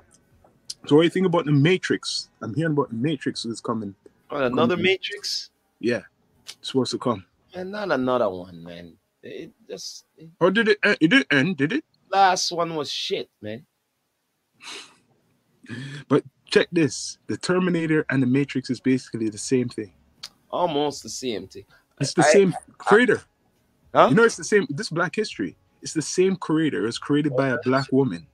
So 0.86 0.94
what 0.94 1.02
do 1.02 1.06
you 1.06 1.10
think 1.10 1.26
about 1.26 1.44
the 1.46 1.52
Matrix? 1.52 2.30
I'm 2.40 2.54
hearing 2.54 2.72
about 2.72 2.90
the 2.90 2.96
Matrix 2.96 3.44
is 3.44 3.60
coming. 3.60 3.96
Oh, 4.30 4.44
another 4.44 4.76
Mhm. 4.76 4.82
Matrix? 4.82 5.50
Yeah, 5.80 6.02
it's 6.46 6.68
supposed 6.68 6.92
to 6.92 6.98
come. 6.98 7.24
And 7.56 7.70
not 7.72 7.90
another 7.90 8.28
one, 8.28 8.62
man. 8.62 8.94
It 9.22 9.52
just 9.68 10.04
it- 10.16 10.28
Or 10.40 10.50
did 10.50 10.68
it? 10.68 10.78
End? 10.84 10.98
It 11.00 11.08
did 11.08 11.26
end, 11.30 11.56
did 11.56 11.72
it? 11.72 11.84
last 12.10 12.52
one 12.52 12.76
was 12.76 12.90
shit, 12.90 13.28
man. 13.42 13.66
But 16.08 16.22
check 16.44 16.68
this: 16.70 17.18
the 17.26 17.36
Terminator 17.36 18.06
and 18.10 18.22
the 18.22 18.26
Matrix 18.26 18.70
is 18.70 18.78
basically 18.80 19.28
the 19.28 19.38
same 19.38 19.68
thing. 19.68 19.92
Almost 20.50 21.02
the 21.02 21.08
same 21.08 21.48
thing. 21.48 21.64
It's 22.00 22.14
the 22.14 22.22
I- 22.24 22.30
same 22.30 22.54
creator. 22.78 23.22
Huh? 23.94 24.08
You 24.10 24.14
know, 24.16 24.24
it's 24.24 24.36
the 24.36 24.44
same. 24.44 24.66
This 24.70 24.90
Black 24.90 25.14
History. 25.16 25.56
It's 25.82 25.92
the 25.94 26.02
same 26.02 26.36
creator. 26.36 26.82
It 26.82 26.86
was 26.86 26.98
created 26.98 27.36
by 27.36 27.48
a 27.48 27.58
black 27.64 27.90
woman. 27.92 28.26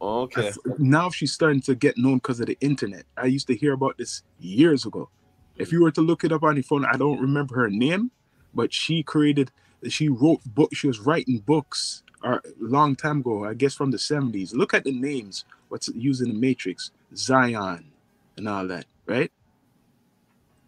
okay. 0.00 0.52
Now 0.78 1.10
she's 1.10 1.32
starting 1.32 1.60
to 1.62 1.74
get 1.74 1.96
known 1.98 2.16
because 2.16 2.40
of 2.40 2.46
the 2.46 2.56
internet. 2.60 3.04
I 3.16 3.26
used 3.26 3.46
to 3.48 3.56
hear 3.56 3.72
about 3.72 3.96
this 3.98 4.22
years 4.38 4.86
ago. 4.86 5.08
If 5.56 5.72
you 5.72 5.82
were 5.82 5.90
to 5.92 6.00
look 6.00 6.24
it 6.24 6.32
up 6.32 6.42
on 6.42 6.56
your 6.56 6.62
phone, 6.62 6.84
I 6.84 6.96
don't 6.96 7.20
remember 7.20 7.54
her 7.56 7.70
name, 7.70 8.10
but 8.54 8.72
she 8.72 9.02
created, 9.02 9.50
she 9.88 10.08
wrote 10.08 10.42
book. 10.44 10.74
She 10.74 10.86
was 10.86 11.00
writing 11.00 11.38
books 11.38 12.02
a 12.22 12.40
long 12.58 12.96
time 12.96 13.20
ago, 13.20 13.44
I 13.44 13.54
guess 13.54 13.74
from 13.74 13.90
the 13.90 13.98
70s. 13.98 14.54
Look 14.54 14.74
at 14.74 14.84
the 14.84 14.92
names, 14.92 15.44
what's 15.68 15.88
used 15.88 16.22
in 16.22 16.28
the 16.28 16.34
Matrix, 16.38 16.90
Zion 17.14 17.92
and 18.36 18.48
all 18.48 18.66
that, 18.68 18.86
right? 19.06 19.30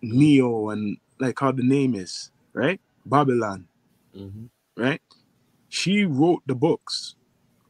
Neo 0.02 0.70
and 0.70 0.98
like 1.18 1.38
how 1.40 1.52
the 1.52 1.62
name 1.62 1.94
is, 1.94 2.30
right? 2.52 2.80
Babylon 3.04 3.68
Mhm. 4.14 4.50
right? 4.76 5.00
She 5.68 6.04
wrote 6.04 6.42
the 6.46 6.54
books 6.54 7.14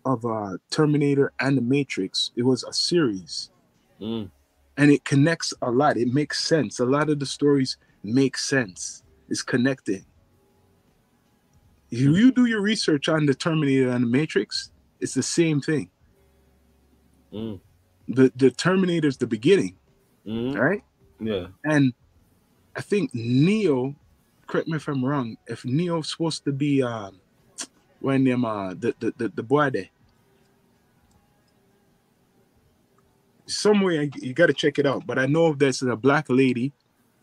of 0.04 0.24
uh, 0.24 0.58
Terminator 0.70 1.32
and 1.40 1.56
the 1.56 1.62
Matrix. 1.62 2.30
It 2.36 2.42
was 2.42 2.64
a 2.64 2.72
series, 2.72 3.50
Mm. 4.00 4.30
and 4.76 4.90
it 4.90 5.04
connects 5.04 5.52
a 5.62 5.70
lot. 5.70 5.96
It 5.96 6.12
makes 6.12 6.42
sense. 6.44 6.78
A 6.78 6.84
lot 6.84 7.08
of 7.10 7.18
the 7.18 7.26
stories 7.26 7.76
make 8.04 8.36
sense. 8.38 9.02
It's 9.28 9.42
connected. 9.42 10.04
If 11.90 12.00
you 12.00 12.32
do 12.32 12.46
your 12.46 12.60
research 12.60 13.08
on 13.08 13.26
the 13.26 13.34
Terminator 13.34 13.90
and 13.90 14.04
the 14.04 14.08
Matrix, 14.08 14.70
it's 15.00 15.14
the 15.14 15.22
same 15.22 15.60
thing. 15.60 15.90
Mm. 17.32 17.60
The 18.08 18.32
the 18.36 18.50
Terminator's 18.50 19.16
the 19.16 19.26
beginning, 19.26 19.76
Mhm. 20.26 20.58
right? 20.58 20.82
Yeah. 21.20 21.48
And 21.64 21.92
I 22.74 22.80
think 22.80 23.14
Neo, 23.14 23.94
correct 24.46 24.68
me 24.68 24.76
if 24.76 24.88
I'm 24.88 25.04
wrong, 25.04 25.36
if 25.46 25.64
Neo's 25.64 26.10
supposed 26.10 26.44
to 26.44 26.52
be 26.52 26.82
um 26.82 27.20
when 28.00 28.24
them 28.24 28.44
uh 28.44 28.74
the 28.74 28.94
the, 28.98 29.14
the, 29.16 29.28
the 29.28 29.42
boy 29.42 29.70
there. 29.70 29.88
Somewhere 33.46 34.08
you 34.16 34.34
gotta 34.34 34.52
check 34.52 34.78
it 34.78 34.86
out. 34.86 35.06
But 35.06 35.18
I 35.18 35.26
know 35.26 35.54
there's 35.54 35.82
a 35.82 35.96
black 35.96 36.26
lady 36.28 36.72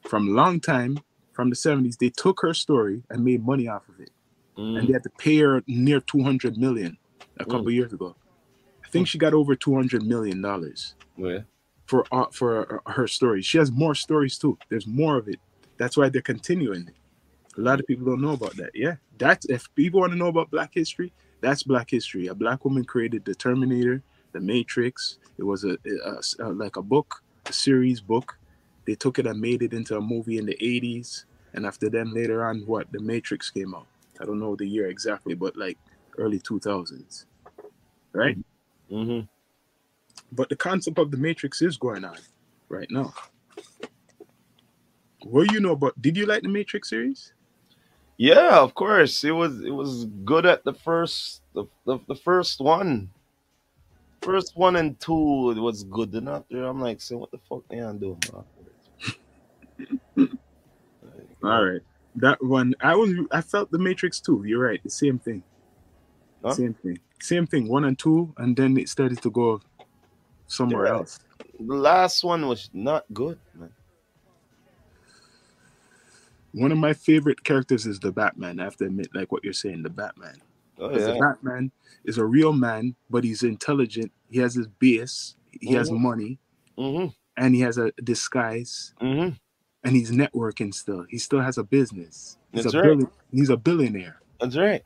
from 0.07 0.27
long 0.33 0.59
time 0.59 0.97
from 1.33 1.49
the 1.49 1.55
70s. 1.55 1.97
They 1.97 2.09
took 2.09 2.41
her 2.41 2.53
story 2.53 3.03
and 3.09 3.23
made 3.25 3.45
money 3.45 3.67
off 3.67 3.87
of 3.89 3.99
it. 3.99 4.11
And 4.55 4.77
Mm. 4.77 4.87
they 4.87 4.93
had 4.93 5.03
to 5.03 5.09
pay 5.17 5.37
her 5.39 5.63
near 5.67 5.99
200 5.99 6.57
million 6.57 6.97
a 7.37 7.45
couple 7.45 7.69
years 7.71 7.91
ago. 7.91 8.15
I 8.85 8.89
think 8.89 9.07
she 9.07 9.17
got 9.17 9.33
over 9.33 9.55
200 9.55 10.03
million 10.05 10.41
dollars 10.41 10.93
Yeah. 11.17 11.39
for 11.87 12.05
uh, 12.11 12.25
for 12.31 12.81
uh, 12.87 12.91
her 12.91 13.07
story. 13.07 13.41
She 13.41 13.57
has 13.57 13.71
more 13.71 13.95
stories 13.95 14.37
too. 14.37 14.57
There's 14.69 14.85
more 14.87 15.17
of 15.17 15.27
it. 15.27 15.39
That's 15.77 15.97
why 15.97 16.09
they're 16.09 16.21
continuing 16.21 16.87
it. 16.87 16.95
A 17.57 17.61
lot 17.61 17.79
of 17.79 17.87
people 17.87 18.05
don't 18.05 18.21
know 18.21 18.33
about 18.33 18.55
that. 18.57 18.71
Yeah, 18.75 18.95
that's 19.17 19.45
if 19.47 19.73
people 19.75 19.99
want 20.01 20.11
to 20.13 20.17
know 20.17 20.27
about 20.27 20.51
Black 20.51 20.71
history, 20.73 21.11
That's 21.41 21.63
Black 21.63 21.89
history. 21.89 22.27
A 22.27 22.35
black 22.35 22.63
woman 22.63 22.85
created 22.85 23.25
the 23.25 23.35
Terminator, 23.35 24.01
the 24.31 24.39
Matrix. 24.39 25.17
It 25.37 25.43
was 25.43 25.63
a, 25.65 25.77
a- 26.05 26.21
a- 26.47 26.53
like 26.53 26.77
a 26.77 26.81
book, 26.81 27.21
a 27.47 27.53
series 27.53 27.99
book. 27.99 28.37
They 28.85 28.95
took 28.95 29.19
it 29.19 29.27
and 29.27 29.39
made 29.39 29.61
it 29.61 29.73
into 29.73 29.97
a 29.97 30.01
movie 30.01 30.37
in 30.37 30.45
the 30.45 30.57
80s. 30.61 31.25
And 31.53 31.65
after 31.65 31.89
then, 31.89 32.13
later 32.13 32.43
on, 32.45 32.61
what 32.65 32.91
the 32.91 32.99
Matrix 32.99 33.49
came 33.49 33.75
out. 33.75 33.87
I 34.19 34.25
don't 34.25 34.39
know 34.39 34.55
the 34.55 34.65
year 34.65 34.87
exactly, 34.87 35.33
but 35.33 35.55
like 35.55 35.77
early 36.17 36.39
2000s, 36.39 37.25
right? 38.13 38.37
hmm 38.89 39.21
But 40.31 40.49
the 40.49 40.55
concept 40.55 40.99
of 40.99 41.11
the 41.11 41.17
Matrix 41.17 41.61
is 41.61 41.77
going 41.77 42.05
on 42.05 42.17
right 42.69 42.89
now. 42.89 43.13
What 45.23 45.47
do 45.47 45.53
you 45.53 45.61
know 45.61 45.71
about? 45.71 45.99
Did 46.01 46.17
you 46.17 46.25
like 46.25 46.43
the 46.43 46.49
Matrix 46.49 46.89
series? 46.89 47.33
Yeah, 48.17 48.59
of 48.59 48.75
course. 48.75 49.23
It 49.23 49.31
was 49.31 49.61
it 49.61 49.71
was 49.71 50.05
good 50.25 50.45
at 50.45 50.63
the 50.63 50.73
first 50.73 51.41
the, 51.53 51.65
the, 51.85 51.99
the 52.07 52.15
first 52.15 52.59
one, 52.59 53.09
first 54.21 54.55
one 54.55 54.75
and 54.75 54.99
two 54.99 55.53
it 55.55 55.59
was 55.59 55.83
good 55.83 56.13
enough 56.13 56.43
there. 56.49 56.65
I'm 56.65 56.81
like, 56.81 57.01
so 57.01 57.17
what 57.17 57.31
the 57.31 57.39
fuck 57.49 57.63
they 57.69 57.79
on 57.79 57.99
doing? 57.99 58.19
man? 58.33 58.43
All 61.43 61.65
right, 61.65 61.81
that 62.15 62.43
one 62.43 62.73
I 62.81 62.95
was 62.95 63.11
I 63.31 63.41
felt 63.41 63.69
the 63.71 63.79
Matrix 63.79 64.19
too. 64.21 64.43
You're 64.45 64.63
right, 64.63 64.81
the 64.83 64.89
same 64.89 65.19
thing, 65.19 65.43
Huh? 66.43 66.53
same 66.53 66.73
thing, 66.75 66.99
same 67.21 67.45
thing. 67.47 67.67
One 67.67 67.85
and 67.85 67.97
two, 67.99 68.33
and 68.37 68.55
then 68.55 68.77
it 68.77 68.87
started 68.89 69.21
to 69.23 69.29
go 69.29 69.61
somewhere 70.47 70.87
else. 70.87 71.19
The 71.59 71.73
last 71.75 72.23
one 72.23 72.47
was 72.47 72.69
not 72.73 73.03
good, 73.13 73.37
man. 73.53 73.69
One 76.53 76.71
of 76.71 76.77
my 76.77 76.93
favorite 76.93 77.43
characters 77.43 77.85
is 77.85 77.99
the 77.99 78.11
Batman. 78.11 78.59
I 78.59 78.63
have 78.63 78.77
to 78.77 78.85
admit, 78.85 79.09
like 79.13 79.31
what 79.31 79.43
you're 79.43 79.53
saying, 79.53 79.83
the 79.83 79.89
Batman. 79.89 80.35
Oh 80.79 80.89
yeah. 80.91 81.13
the 81.13 81.19
Batman 81.19 81.71
is 82.05 82.17
a 82.17 82.25
real 82.25 82.53
man, 82.53 82.95
but 83.09 83.23
he's 83.23 83.43
intelligent. 83.43 84.11
He 84.29 84.39
has 84.39 84.55
his 84.55 84.67
base. 84.67 85.35
He 85.51 85.73
has 85.73 85.89
Mhm. 85.91 85.99
money, 85.99 86.39
Mm-hmm. 86.77 87.07
and 87.37 87.55
he 87.55 87.61
has 87.61 87.77
a 87.77 87.91
disguise, 88.03 88.93
Mm-hmm. 89.01 89.35
And 89.83 89.95
he's 89.95 90.11
networking 90.11 90.73
still. 90.73 91.05
He 91.09 91.17
still 91.17 91.41
has 91.41 91.57
a 91.57 91.63
business. 91.63 92.37
He's 92.51 92.63
That's 92.63 92.73
a 92.75 92.79
right. 92.81 92.97
billi- 92.97 93.11
He's 93.31 93.49
a 93.49 93.57
billionaire. 93.57 94.21
That's 94.39 94.55
right. 94.57 94.83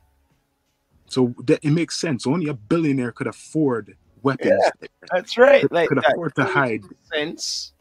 So 1.06 1.34
that 1.44 1.60
it 1.64 1.70
makes 1.70 1.98
sense. 2.00 2.26
Only 2.26 2.48
a 2.48 2.54
billionaire 2.54 3.12
could 3.12 3.26
afford 3.28 3.96
weapons. 4.22 4.60
That's 5.12 5.38
right. 5.38 5.62
Could, 5.62 5.72
Like 5.72 5.88
could 5.88 5.98
that 5.98 6.12
afford 6.12 6.34
to 6.36 6.44
hide. 6.44 6.82
sense. 7.12 7.72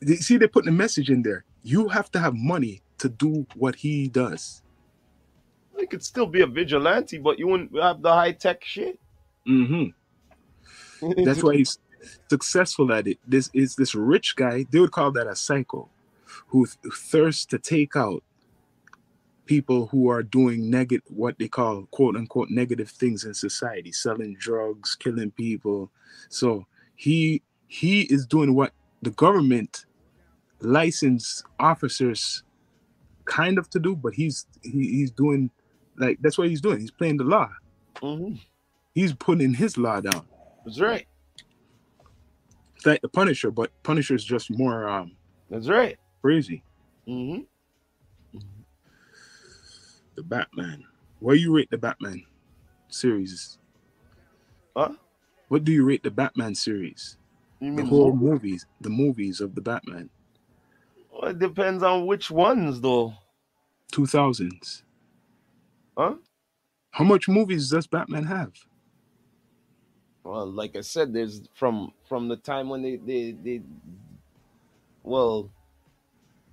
You 0.00 0.16
See, 0.16 0.36
they 0.38 0.46
put 0.46 0.64
the 0.64 0.70
message 0.72 1.10
in 1.10 1.22
there. 1.22 1.44
You 1.62 1.88
have 1.88 2.10
to 2.12 2.18
have 2.18 2.34
money 2.34 2.82
to 2.98 3.08
do 3.08 3.46
what 3.56 3.74
he 3.76 4.08
does. 4.08 4.62
You 5.78 5.86
could 5.88 6.02
still 6.04 6.26
be 6.26 6.40
a 6.42 6.46
vigilante, 6.46 7.18
but 7.18 7.38
you 7.38 7.48
wouldn't 7.48 7.74
have 7.80 8.00
the 8.00 8.12
high 8.12 8.32
tech 8.32 8.64
shit. 8.64 8.98
Mm-hmm. 9.46 11.24
That's 11.24 11.42
why 11.42 11.56
he's 11.56 11.78
successful 12.30 12.92
at 12.92 13.06
it. 13.08 13.18
This 13.26 13.50
is 13.52 13.74
this 13.76 13.94
rich 13.94 14.36
guy. 14.36 14.64
They 14.70 14.78
would 14.80 14.92
call 14.92 15.10
that 15.12 15.26
a 15.26 15.34
psycho, 15.34 15.88
who 16.48 16.66
th- 16.66 16.94
thirsts 16.94 17.46
to 17.46 17.58
take 17.58 17.96
out 17.96 18.22
people 19.46 19.86
who 19.88 20.08
are 20.08 20.22
doing 20.22 20.70
negative, 20.70 21.02
what 21.08 21.38
they 21.38 21.48
call 21.48 21.86
quote 21.90 22.16
unquote 22.16 22.50
negative 22.50 22.90
things 22.90 23.24
in 23.24 23.34
society, 23.34 23.92
selling 23.92 24.36
drugs, 24.38 24.94
killing 24.94 25.30
people. 25.30 25.90
So 26.28 26.66
he 26.96 27.42
he 27.66 28.02
is 28.02 28.26
doing 28.26 28.54
what 28.54 28.72
the 29.02 29.10
government 29.10 29.86
licensed 30.60 31.44
officers 31.58 32.42
kind 33.24 33.58
of 33.58 33.68
to 33.70 33.78
do, 33.78 33.96
but 33.96 34.14
he's 34.14 34.46
he, 34.62 34.88
he's 34.88 35.10
doing 35.10 35.50
like 35.96 36.18
that's 36.20 36.38
what 36.38 36.48
he's 36.48 36.60
doing. 36.60 36.80
He's 36.80 36.90
playing 36.90 37.18
the 37.18 37.24
law. 37.24 37.50
hmm 38.00 38.34
He's 38.94 39.12
putting 39.12 39.54
his 39.54 39.76
law 39.76 40.00
down. 40.00 40.24
That's 40.64 40.80
right. 40.80 41.06
It's 42.76 42.86
like 42.86 43.02
the 43.02 43.08
Punisher, 43.08 43.50
but 43.50 43.70
Punisher's 43.82 44.24
just 44.24 44.50
more 44.56 44.88
um 44.88 45.16
That's 45.50 45.68
right. 45.68 45.98
Crazy. 46.24 46.62
hmm 47.06 47.40
The 50.14 50.22
Batman. 50.22 50.84
Where 51.20 51.36
you 51.36 51.54
rate 51.54 51.68
the 51.70 51.76
Batman 51.76 52.24
series? 52.88 53.58
Huh? 54.76 54.94
What 55.48 55.64
do 55.64 55.72
you 55.72 55.84
rate 55.84 56.02
the 56.02 56.10
Batman 56.10 56.54
series? 56.54 57.18
You 57.60 57.72
The 57.74 57.82
mean 57.82 57.84
whole 57.84 58.12
mo- 58.12 58.16
movies, 58.16 58.64
the 58.80 58.88
movies 58.88 59.42
of 59.42 59.54
the 59.54 59.60
Batman, 59.60 60.08
Well, 61.12 61.30
it 61.30 61.38
depends 61.38 61.82
on 61.82 62.06
which 62.06 62.30
ones, 62.30 62.80
though. 62.80 63.14
two 63.92 64.06
thousands. 64.06 64.82
Huh? 65.96 66.14
How 66.92 67.04
much 67.04 67.28
movies 67.28 67.68
does 67.70 67.86
Batman 67.86 68.24
have? 68.24 68.52
Well, 70.24 70.46
like 70.46 70.76
I 70.76 70.80
said, 70.80 71.12
there's 71.12 71.42
from 71.54 71.92
from 72.08 72.28
the 72.28 72.36
time 72.36 72.70
when 72.70 72.82
they 72.82 72.96
they 72.96 73.32
they. 73.32 73.60
Well, 75.02 75.50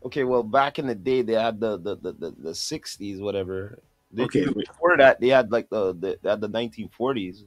okay. 0.06 0.24
Well, 0.24 0.44
back 0.44 0.80
in 0.80 0.88
the 0.88 0.96
day, 0.96 1.22
they 1.22 1.34
had 1.34 1.60
the 1.60 1.78
the 1.78 1.96
the 1.96 2.12
the, 2.14 2.32
the 2.38 2.52
60s, 2.52 3.20
whatever. 3.22 3.80
They, 4.12 4.24
Okay. 4.24 4.46
Before 4.46 4.98
that, 4.98 5.20
they 5.22 5.30
had 5.30 5.52
like 5.52 5.70
the, 5.70 5.94
the 5.94 6.20
they 6.22 6.30
had 6.30 6.42
the 6.42 6.50
1940s. 6.50 7.44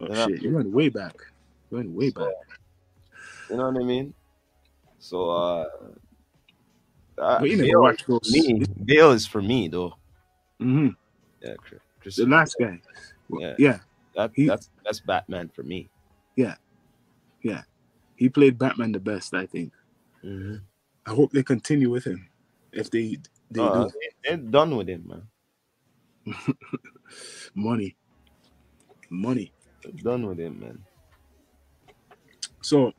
Oh 0.00 0.28
shit, 0.28 0.42
you 0.42 0.54
went 0.54 0.70
way 0.70 0.88
back. 0.88 1.14
You 1.70 1.78
went 1.78 1.90
way 1.90 2.10
back. 2.10 2.26
You 3.48 3.56
know 3.56 3.70
what 3.70 3.82
I 3.82 3.84
mean? 3.84 4.14
So, 4.98 5.30
uh, 5.30 5.66
uh 7.18 7.38
But 7.40 7.50
you 7.50 7.56
never 7.56 7.80
watched 7.80 8.00
is 8.00 8.06
for 8.06 8.12
those. 8.22 8.30
me. 8.30 8.64
Bale 8.84 9.12
is 9.12 9.26
for 9.26 9.42
me, 9.42 9.68
though. 9.68 9.94
hmm 10.58 10.88
Yeah. 11.40 11.54
Chris 12.00 12.16
The 12.16 12.26
last 12.26 12.56
guy. 12.58 12.80
Yeah. 13.30 13.54
yeah, 13.58 13.78
that, 14.14 14.30
he- 14.34 14.46
that's 14.46 14.68
that's 14.84 15.00
Batman 15.00 15.48
for 15.54 15.62
me. 15.62 15.88
Yeah, 16.36 16.56
yeah. 17.42 17.62
He 18.16 18.28
played 18.28 18.58
Batman 18.58 18.92
the 18.92 19.00
best. 19.00 19.34
I 19.34 19.46
think. 19.46 19.72
Mm-hmm. 20.24 20.56
I 21.06 21.10
hope 21.10 21.32
they 21.32 21.42
continue 21.42 21.90
with 21.90 22.04
him. 22.04 22.28
If 22.72 22.90
they 22.90 23.18
they 23.50 23.60
Uh, 23.60 23.84
do 23.84 23.90
they, 23.90 24.08
they're 24.36 24.36
done 24.38 24.76
with 24.76 24.88
him, 24.88 25.04
man. 25.06 25.22
money, 27.54 27.96
money. 29.10 29.52
They're 29.82 29.92
done 29.92 30.26
with 30.26 30.38
him, 30.38 30.60
man. 30.60 30.78
So, 32.62 32.92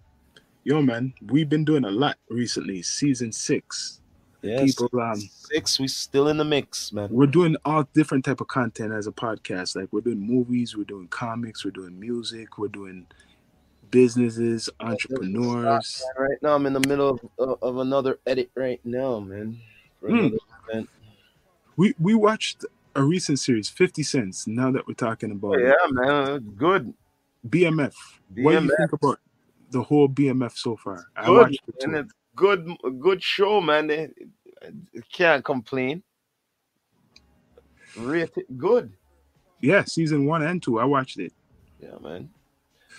yo, 0.63 0.81
man, 0.81 1.13
we've 1.27 1.47
been 1.49 1.63
doing 1.65 1.85
a 1.85 1.91
lot 1.91 2.17
recently. 2.29 2.81
Season 2.81 3.31
six. 3.31 4.01
Yes. 4.41 4.75
People, 4.75 4.99
um, 4.99 5.15
Six, 5.15 5.79
we 5.79 5.87
still 5.87 6.27
in 6.27 6.35
the 6.35 6.43
mix, 6.43 6.91
man. 6.91 7.07
we're 7.09 7.27
doing 7.27 7.55
all 7.63 7.87
different 7.93 8.25
type 8.25 8.41
of 8.41 8.47
content 8.49 8.91
as 8.91 9.07
a 9.07 9.11
podcast. 9.13 9.77
Like 9.77 9.87
we're 9.93 10.01
doing 10.01 10.19
movies, 10.19 10.75
we're 10.75 10.83
doing 10.83 11.07
comics, 11.07 11.63
we're 11.63 11.71
doing 11.71 11.97
music, 11.97 12.57
we're 12.57 12.67
doing 12.67 13.07
businesses, 13.93 14.69
entrepreneurs. 14.79 16.03
Right 16.17 16.37
now, 16.41 16.55
I'm 16.55 16.65
in 16.65 16.73
the 16.73 16.85
middle 16.87 17.19
of, 17.37 17.57
of, 17.61 17.77
another 17.77 18.19
edit 18.25 18.49
right 18.55 18.81
now, 18.83 19.19
man. 19.19 19.59
Hmm. 20.05 20.29
Event. 20.67 20.89
We 21.77 21.93
we 21.99 22.15
watched 22.15 22.65
a 22.95 23.03
recent 23.03 23.39
series, 23.39 23.69
Fifty 23.69 24.03
Cents. 24.03 24.47
Now 24.47 24.71
that 24.71 24.85
we're 24.87 24.95
talking 24.95 25.31
about 25.31 25.55
Oh, 25.55 25.59
it. 25.59 25.67
yeah, 25.67 25.91
man. 25.91 26.39
Good. 26.57 26.93
BMF. 27.47 27.93
What 28.35 28.59
do 28.59 28.63
you 28.65 28.75
think 28.77 28.93
about 28.93 29.19
the 29.69 29.83
whole 29.83 30.09
BMF 30.09 30.57
so 30.57 30.75
far? 30.75 31.05
I 31.15 31.25
Good. 31.25 31.37
watched 31.37 31.61
it 31.67 31.83
And 31.83 31.95
it's 31.95 32.13
good, 32.35 32.67
good 32.99 33.21
show, 33.21 33.61
man. 33.61 33.87
They, 33.87 34.09
they 34.61 35.01
can't 35.11 35.43
complain. 35.45 36.03
It 37.95 38.57
good. 38.57 38.91
Yeah, 39.61 39.83
season 39.83 40.25
one 40.25 40.41
and 40.41 40.61
two. 40.63 40.79
I 40.79 40.85
watched 40.85 41.19
it. 41.19 41.31
Yeah, 41.79 41.97
man. 42.01 42.29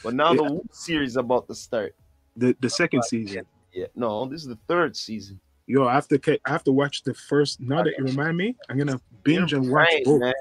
But 0.04 0.14
now 0.14 0.32
Yeah. 0.32 0.48
the 0.48 0.60
series 0.70 1.16
about 1.16 1.48
to 1.48 1.54
start. 1.54 1.94
The 2.36 2.54
the 2.60 2.70
second 2.70 3.04
season. 3.04 3.46
Yeah, 3.72 3.86
no, 3.96 4.26
this 4.26 4.42
is 4.42 4.48
the 4.48 4.58
third 4.68 4.96
season. 4.96 5.40
Yo, 5.66 5.86
I 5.86 5.94
have 5.94 6.06
to 6.08 6.38
I 6.44 6.50
have 6.50 6.62
to 6.64 6.72
watch 6.72 7.02
the 7.02 7.14
first. 7.14 7.60
Now 7.60 7.82
that 7.82 7.94
you 7.98 8.04
remind 8.04 8.36
me, 8.36 8.56
I'm 8.68 8.76
gonna 8.78 9.00
binge 9.24 9.52
You're 9.52 9.62
and 9.62 9.70
watch 9.72 9.88
right, 9.88 10.04
both. 10.04 10.20
man. 10.20 10.34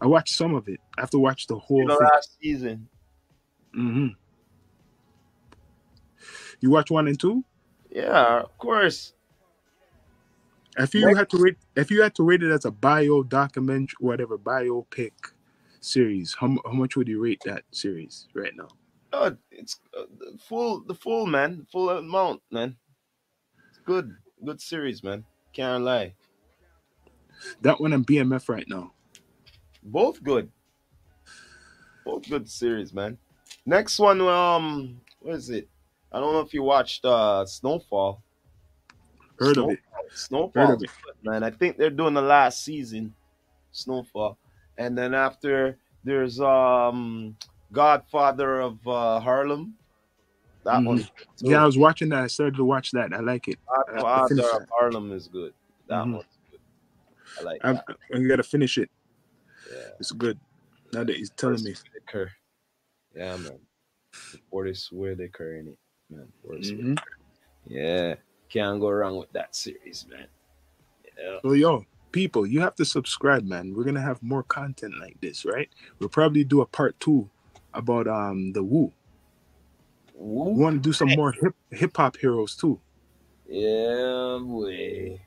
I 0.00 0.06
watched 0.06 0.34
some 0.34 0.54
of 0.54 0.68
it. 0.68 0.80
I 0.96 1.00
have 1.02 1.10
to 1.10 1.18
watch 1.18 1.46
the 1.46 1.58
whole 1.58 1.86
thing. 1.86 1.96
last 2.12 2.36
season. 2.40 2.88
Mm-hmm. 3.74 4.08
You 6.60 6.70
watch 6.70 6.90
one 6.90 7.06
and 7.08 7.18
two? 7.18 7.44
Yeah, 7.90 8.40
of 8.40 8.58
course. 8.58 9.14
If 10.76 10.94
you 10.94 11.14
had 11.14 11.28
to 11.30 11.38
rate, 11.38 11.56
if 11.76 11.90
you 11.90 12.02
had 12.02 12.14
to 12.16 12.22
rate 12.22 12.42
it 12.42 12.50
as 12.52 12.64
a 12.64 12.70
bio 12.70 13.22
documentary, 13.22 13.96
whatever 14.00 14.38
biopic 14.38 15.12
series, 15.80 16.34
how, 16.38 16.56
how 16.64 16.72
much 16.72 16.96
would 16.96 17.08
you 17.08 17.22
rate 17.22 17.40
that 17.44 17.64
series 17.72 18.28
right 18.34 18.52
now? 18.56 18.68
Oh, 19.12 19.36
it's 19.50 19.80
uh, 19.98 20.02
the 20.18 20.38
full, 20.38 20.80
the 20.84 20.94
full 20.94 21.26
man, 21.26 21.66
full 21.72 21.90
amount, 21.90 22.42
man. 22.50 22.76
It's 23.70 23.78
good, 23.78 24.14
good 24.44 24.60
series, 24.60 25.02
man. 25.02 25.24
Can't 25.52 25.82
lie. 25.84 26.14
That 27.62 27.80
one 27.80 27.92
and 27.92 28.06
BMF 28.06 28.48
right 28.48 28.66
now. 28.68 28.92
Both 29.82 30.22
good. 30.22 30.50
Both 32.04 32.28
good 32.28 32.48
series, 32.48 32.92
man. 32.92 33.16
Next 33.64 33.98
one, 33.98 34.20
um, 34.20 35.00
what 35.20 35.34
is 35.36 35.50
it? 35.50 35.68
I 36.12 36.20
don't 36.20 36.32
know 36.32 36.40
if 36.40 36.54
you 36.54 36.62
watched 36.62 37.04
uh 37.04 37.44
Snowfall. 37.46 38.22
Heard 39.38 39.54
Snowfall. 39.54 39.64
of 39.64 39.70
it? 39.78 39.80
Snowfall, 40.14 40.66
Heard 40.66 40.74
of 40.76 40.82
it. 40.82 40.90
man. 41.22 41.42
I 41.42 41.50
think 41.50 41.76
they're 41.76 41.90
doing 41.90 42.14
the 42.14 42.22
last 42.22 42.64
season, 42.64 43.14
Snowfall, 43.72 44.38
and 44.78 44.96
then 44.96 45.14
after 45.14 45.78
There's 46.04 46.40
um 46.40 47.36
Godfather 47.72 48.60
of 48.60 48.86
uh, 48.86 49.20
Harlem. 49.20 49.74
That 50.64 50.80
Mhm. 50.80 50.86
one. 50.86 51.08
Yeah, 51.38 51.62
I 51.62 51.66
was 51.66 51.78
watching 51.78 52.08
that. 52.10 52.22
I 52.24 52.26
started 52.26 52.56
to 52.56 52.64
watch 52.64 52.90
that. 52.92 53.12
I 53.12 53.20
like 53.20 53.48
it. 53.48 53.58
Godfather 53.66 54.34
of 54.34 54.36
that. 54.36 54.68
Harlem 54.70 55.12
is 55.12 55.28
good. 55.28 55.54
That 55.88 56.04
Mhm. 56.04 56.14
one's 56.14 56.38
good. 56.50 56.60
I 57.38 57.42
like 57.42 57.60
I'm, 57.64 57.74
that. 57.76 57.96
I 58.14 58.18
gotta 58.20 58.42
finish 58.42 58.78
it. 58.78 58.90
Yeah. 59.70 59.88
It's 60.00 60.12
good. 60.12 60.38
Now 60.92 61.04
that 61.04 61.16
he's 61.16 61.30
telling 61.30 61.62
me. 61.62 61.74
Whitaker. 61.94 62.32
Yeah, 63.14 63.36
man. 63.36 63.60
Forest 64.50 64.92
Whitaker 64.92 65.56
in 65.56 65.68
it, 65.68 65.78
man. 66.10 66.32
Forest 66.42 66.72
Mhm. 66.72 66.78
Whitaker. 66.90 67.02
Yeah. 67.66 68.14
Can't 68.48 68.80
go 68.80 68.90
wrong 68.90 69.16
with 69.16 69.30
that 69.32 69.54
series, 69.54 70.06
man. 70.08 70.26
Yeah. 71.18 71.38
So 71.42 71.52
yo, 71.52 71.84
people, 72.12 72.46
you 72.46 72.60
have 72.60 72.74
to 72.76 72.84
subscribe, 72.84 73.44
man. 73.44 73.74
We're 73.74 73.84
gonna 73.84 74.00
have 74.00 74.22
more 74.22 74.42
content 74.42 74.98
like 74.98 75.20
this, 75.20 75.44
right? 75.44 75.68
We'll 75.98 76.08
probably 76.08 76.44
do 76.44 76.62
a 76.62 76.66
part 76.66 76.98
two 77.00 77.28
about 77.78 78.08
um 78.08 78.52
the 78.52 78.62
Woo. 78.62 78.92
We 80.14 80.26
Woo. 80.26 80.52
want 80.62 80.82
to 80.82 80.86
do 80.86 80.92
some 80.92 81.10
more 81.16 81.32
hip 81.32 81.54
hip 81.70 81.96
hop 81.96 82.16
heroes 82.16 82.56
too. 82.56 82.80
Yeah, 83.48 84.38
boy. 84.42 85.20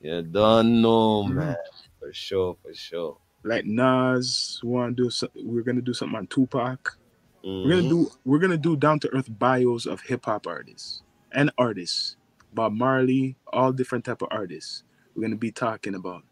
You 0.00 0.22
don't 0.22 0.82
know, 0.82 1.24
Mhm. 1.24 1.34
man. 1.34 1.56
For 1.98 2.12
sure, 2.12 2.56
for 2.62 2.74
sure. 2.74 3.16
Like 3.44 3.64
Nas, 3.64 4.60
we 4.62 4.68
want 4.70 4.96
to 4.96 5.02
do. 5.04 5.10
Some, 5.10 5.30
we're 5.34 5.62
gonna 5.62 5.80
do 5.82 5.94
something 5.94 6.16
on 6.18 6.26
Tupac. 6.28 6.98
We're 7.42 7.50
Mhm. 7.50 7.68
gonna 7.70 7.88
do. 7.88 8.10
We're 8.24 8.38
gonna 8.38 8.56
do 8.58 8.76
down 8.76 9.00
to 9.00 9.12
earth 9.14 9.28
bios 9.38 9.86
of 9.86 10.02
hip 10.02 10.26
hop 10.26 10.46
artists 10.46 11.02
and 11.32 11.50
artists. 11.58 12.16
Bob 12.54 12.72
Marley, 12.74 13.36
all 13.46 13.72
different 13.72 14.04
type 14.04 14.20
of 14.20 14.28
artists. 14.30 14.84
We're 15.14 15.22
gonna 15.22 15.36
be 15.36 15.50
talking 15.50 15.94
about. 15.94 16.22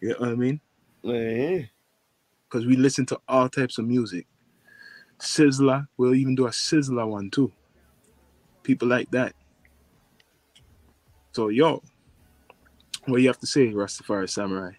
You 0.00 0.10
know 0.10 0.16
what 0.18 0.28
I 0.28 0.34
mean? 0.34 0.60
Because 1.02 2.66
we 2.66 2.76
listen 2.76 3.06
to 3.06 3.20
all 3.26 3.48
types 3.48 3.78
of 3.78 3.86
music. 3.86 4.26
Sizzla, 5.22 5.86
we'll 5.96 6.14
even 6.14 6.34
do 6.34 6.46
a 6.46 6.50
Sizzla 6.50 7.08
one 7.08 7.30
too. 7.30 7.52
People 8.62 8.88
like 8.88 9.10
that. 9.12 9.34
So 11.32 11.48
yo, 11.48 11.82
what 13.06 13.16
do 13.16 13.22
you 13.22 13.28
have 13.28 13.38
to 13.38 13.46
say, 13.46 13.68
Rastafari 13.68 14.28
Samurai? 14.28 14.72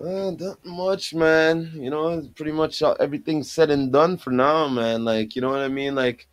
Uh, 0.00 0.30
not 0.32 0.64
much, 0.64 1.14
man. 1.14 1.72
You 1.74 1.90
know, 1.90 2.28
pretty 2.34 2.52
much 2.52 2.82
everything 2.82 3.42
said 3.42 3.70
and 3.70 3.92
done 3.92 4.18
for 4.18 4.30
now, 4.30 4.68
man. 4.68 5.04
Like, 5.04 5.34
you 5.34 5.40
know 5.40 5.50
what 5.50 5.60
I 5.60 5.68
mean? 5.68 5.94
Like, 5.94 6.28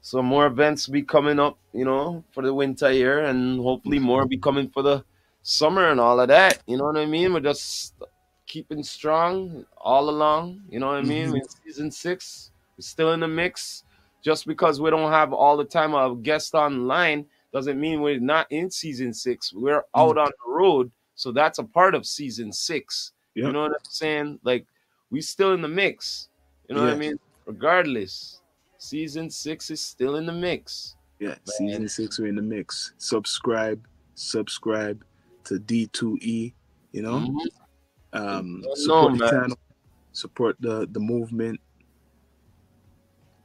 so 0.00 0.22
more 0.22 0.46
events 0.46 0.86
be 0.86 1.02
coming 1.02 1.40
up, 1.40 1.58
you 1.72 1.84
know, 1.84 2.22
for 2.32 2.42
the 2.42 2.54
winter 2.54 2.90
here, 2.90 3.20
and 3.24 3.60
hopefully 3.60 3.98
more 3.98 4.26
be 4.26 4.38
coming 4.38 4.68
for 4.68 4.82
the 4.82 5.04
summer 5.42 5.88
and 5.88 5.98
all 5.98 6.20
of 6.20 6.28
that. 6.28 6.62
You 6.66 6.76
know 6.76 6.84
what 6.84 6.96
I 6.96 7.06
mean? 7.06 7.32
We're 7.32 7.40
just 7.40 7.94
keeping 8.46 8.82
strong 8.82 9.66
all 9.76 10.08
along. 10.08 10.62
You 10.70 10.80
know 10.80 10.88
what 10.88 10.98
I 10.98 11.02
mean? 11.02 11.30
Mhm. 11.30 11.36
In 11.36 11.48
season 11.48 11.90
six, 11.90 12.52
still 12.80 13.12
in 13.12 13.20
the 13.20 13.28
mix. 13.28 13.84
Just 14.22 14.46
because 14.46 14.80
we 14.80 14.90
don't 14.90 15.10
have 15.10 15.32
all 15.32 15.56
the 15.56 15.64
time 15.64 15.94
a 15.94 16.14
guest 16.14 16.54
online 16.54 17.24
doesn't 17.52 17.80
mean 17.80 18.00
we're 18.02 18.20
not 18.20 18.46
in 18.50 18.70
season 18.70 19.14
six. 19.14 19.52
We're 19.52 19.82
out 19.94 20.18
on 20.18 20.30
the 20.30 20.50
road, 20.52 20.90
so 21.14 21.32
that's 21.32 21.58
a 21.58 21.64
part 21.64 21.94
of 21.94 22.06
season 22.06 22.52
six. 22.52 23.12
You 23.34 23.50
know 23.50 23.62
what 23.62 23.70
I'm 23.70 23.76
saying? 23.84 24.38
Like 24.42 24.66
we 25.10 25.20
still 25.22 25.54
in 25.54 25.62
the 25.62 25.68
mix. 25.68 26.28
You 26.68 26.74
know 26.74 26.82
what 26.82 26.92
I 26.92 26.96
mean? 26.96 27.18
Regardless, 27.46 28.42
season 28.78 29.30
six 29.30 29.70
is 29.70 29.80
still 29.80 30.16
in 30.16 30.26
the 30.26 30.32
mix. 30.32 30.96
Yeah, 31.18 31.34
season 31.44 31.88
six, 31.88 32.18
we're 32.18 32.28
in 32.28 32.36
the 32.36 32.42
mix. 32.42 32.94
Subscribe, 32.98 33.86
subscribe 34.14 35.04
to 35.44 35.58
D2E, 35.58 36.54
you 36.92 37.02
know? 37.02 37.18
Mhm. 37.18 37.46
Um, 38.12 38.64
support 38.74 39.12
the 39.12 39.18
man. 39.18 39.30
channel, 39.30 39.58
support 40.12 40.56
the, 40.60 40.88
the 40.90 41.00
movement 41.00 41.60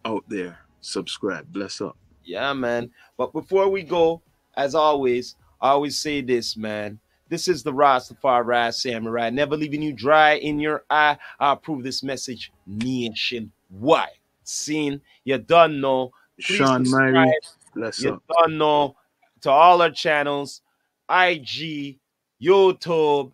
out 0.06 0.24
there. 0.30 0.58
Subscribe. 0.82 1.52
Bless 1.52 1.82
up. 1.82 1.98
Yeah, 2.24 2.54
man. 2.54 2.92
But 3.18 3.34
before 3.34 3.70
we 3.70 3.84
go, 3.84 4.22
as 4.56 4.76
always, 4.76 5.36
I 5.62 5.70
always 5.70 5.98
say 5.98 6.22
this, 6.22 6.56
man. 6.56 7.00
This 7.28 7.48
is 7.48 7.64
the 7.64 7.74
Rastafari 7.74 8.72
Samurai, 8.74 9.32
never 9.32 9.58
leaving 9.58 9.82
you 9.82 9.94
dry 9.94 10.34
in 10.36 10.60
your 10.60 10.84
eye. 10.92 11.18
I 11.40 11.54
approve 11.54 11.84
this 11.84 12.04
message 12.04 12.52
nationwide. 12.68 14.10
Seen, 14.44 15.02
you 15.24 15.38
done 15.40 15.82
know. 15.82 16.12
Please 16.40 16.58
Sean. 16.58 16.86
Myrie, 16.86 17.32
bless 17.74 18.02
You 18.02 18.14
up. 18.14 18.24
done 18.28 18.58
know 18.60 18.96
to 19.42 19.50
all 19.50 19.82
our 19.82 19.90
channels, 19.90 20.62
IG, 21.10 21.98
YouTube, 22.42 23.32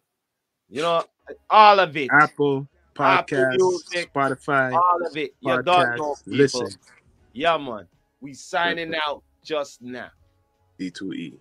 you 0.70 0.82
know, 0.82 1.04
all 1.50 1.80
of 1.80 1.98
it. 1.98 2.10
Apple 2.14 2.68
Podcast, 2.96 3.58
Music, 3.58 4.14
Spotify, 4.14 4.74
all 4.74 5.06
of 5.06 5.16
it. 5.18 5.34
Your 5.42 5.64
done 5.64 5.98
know, 5.98 6.04
Podcast. 6.04 6.26
people. 6.26 6.38
Listen, 6.38 6.68
Yeah, 7.34 7.58
man. 7.58 7.88
We 8.20 8.34
signing 8.34 8.94
out 9.08 9.24
just 9.44 9.82
now. 9.82 10.10
D2E. 10.80 11.38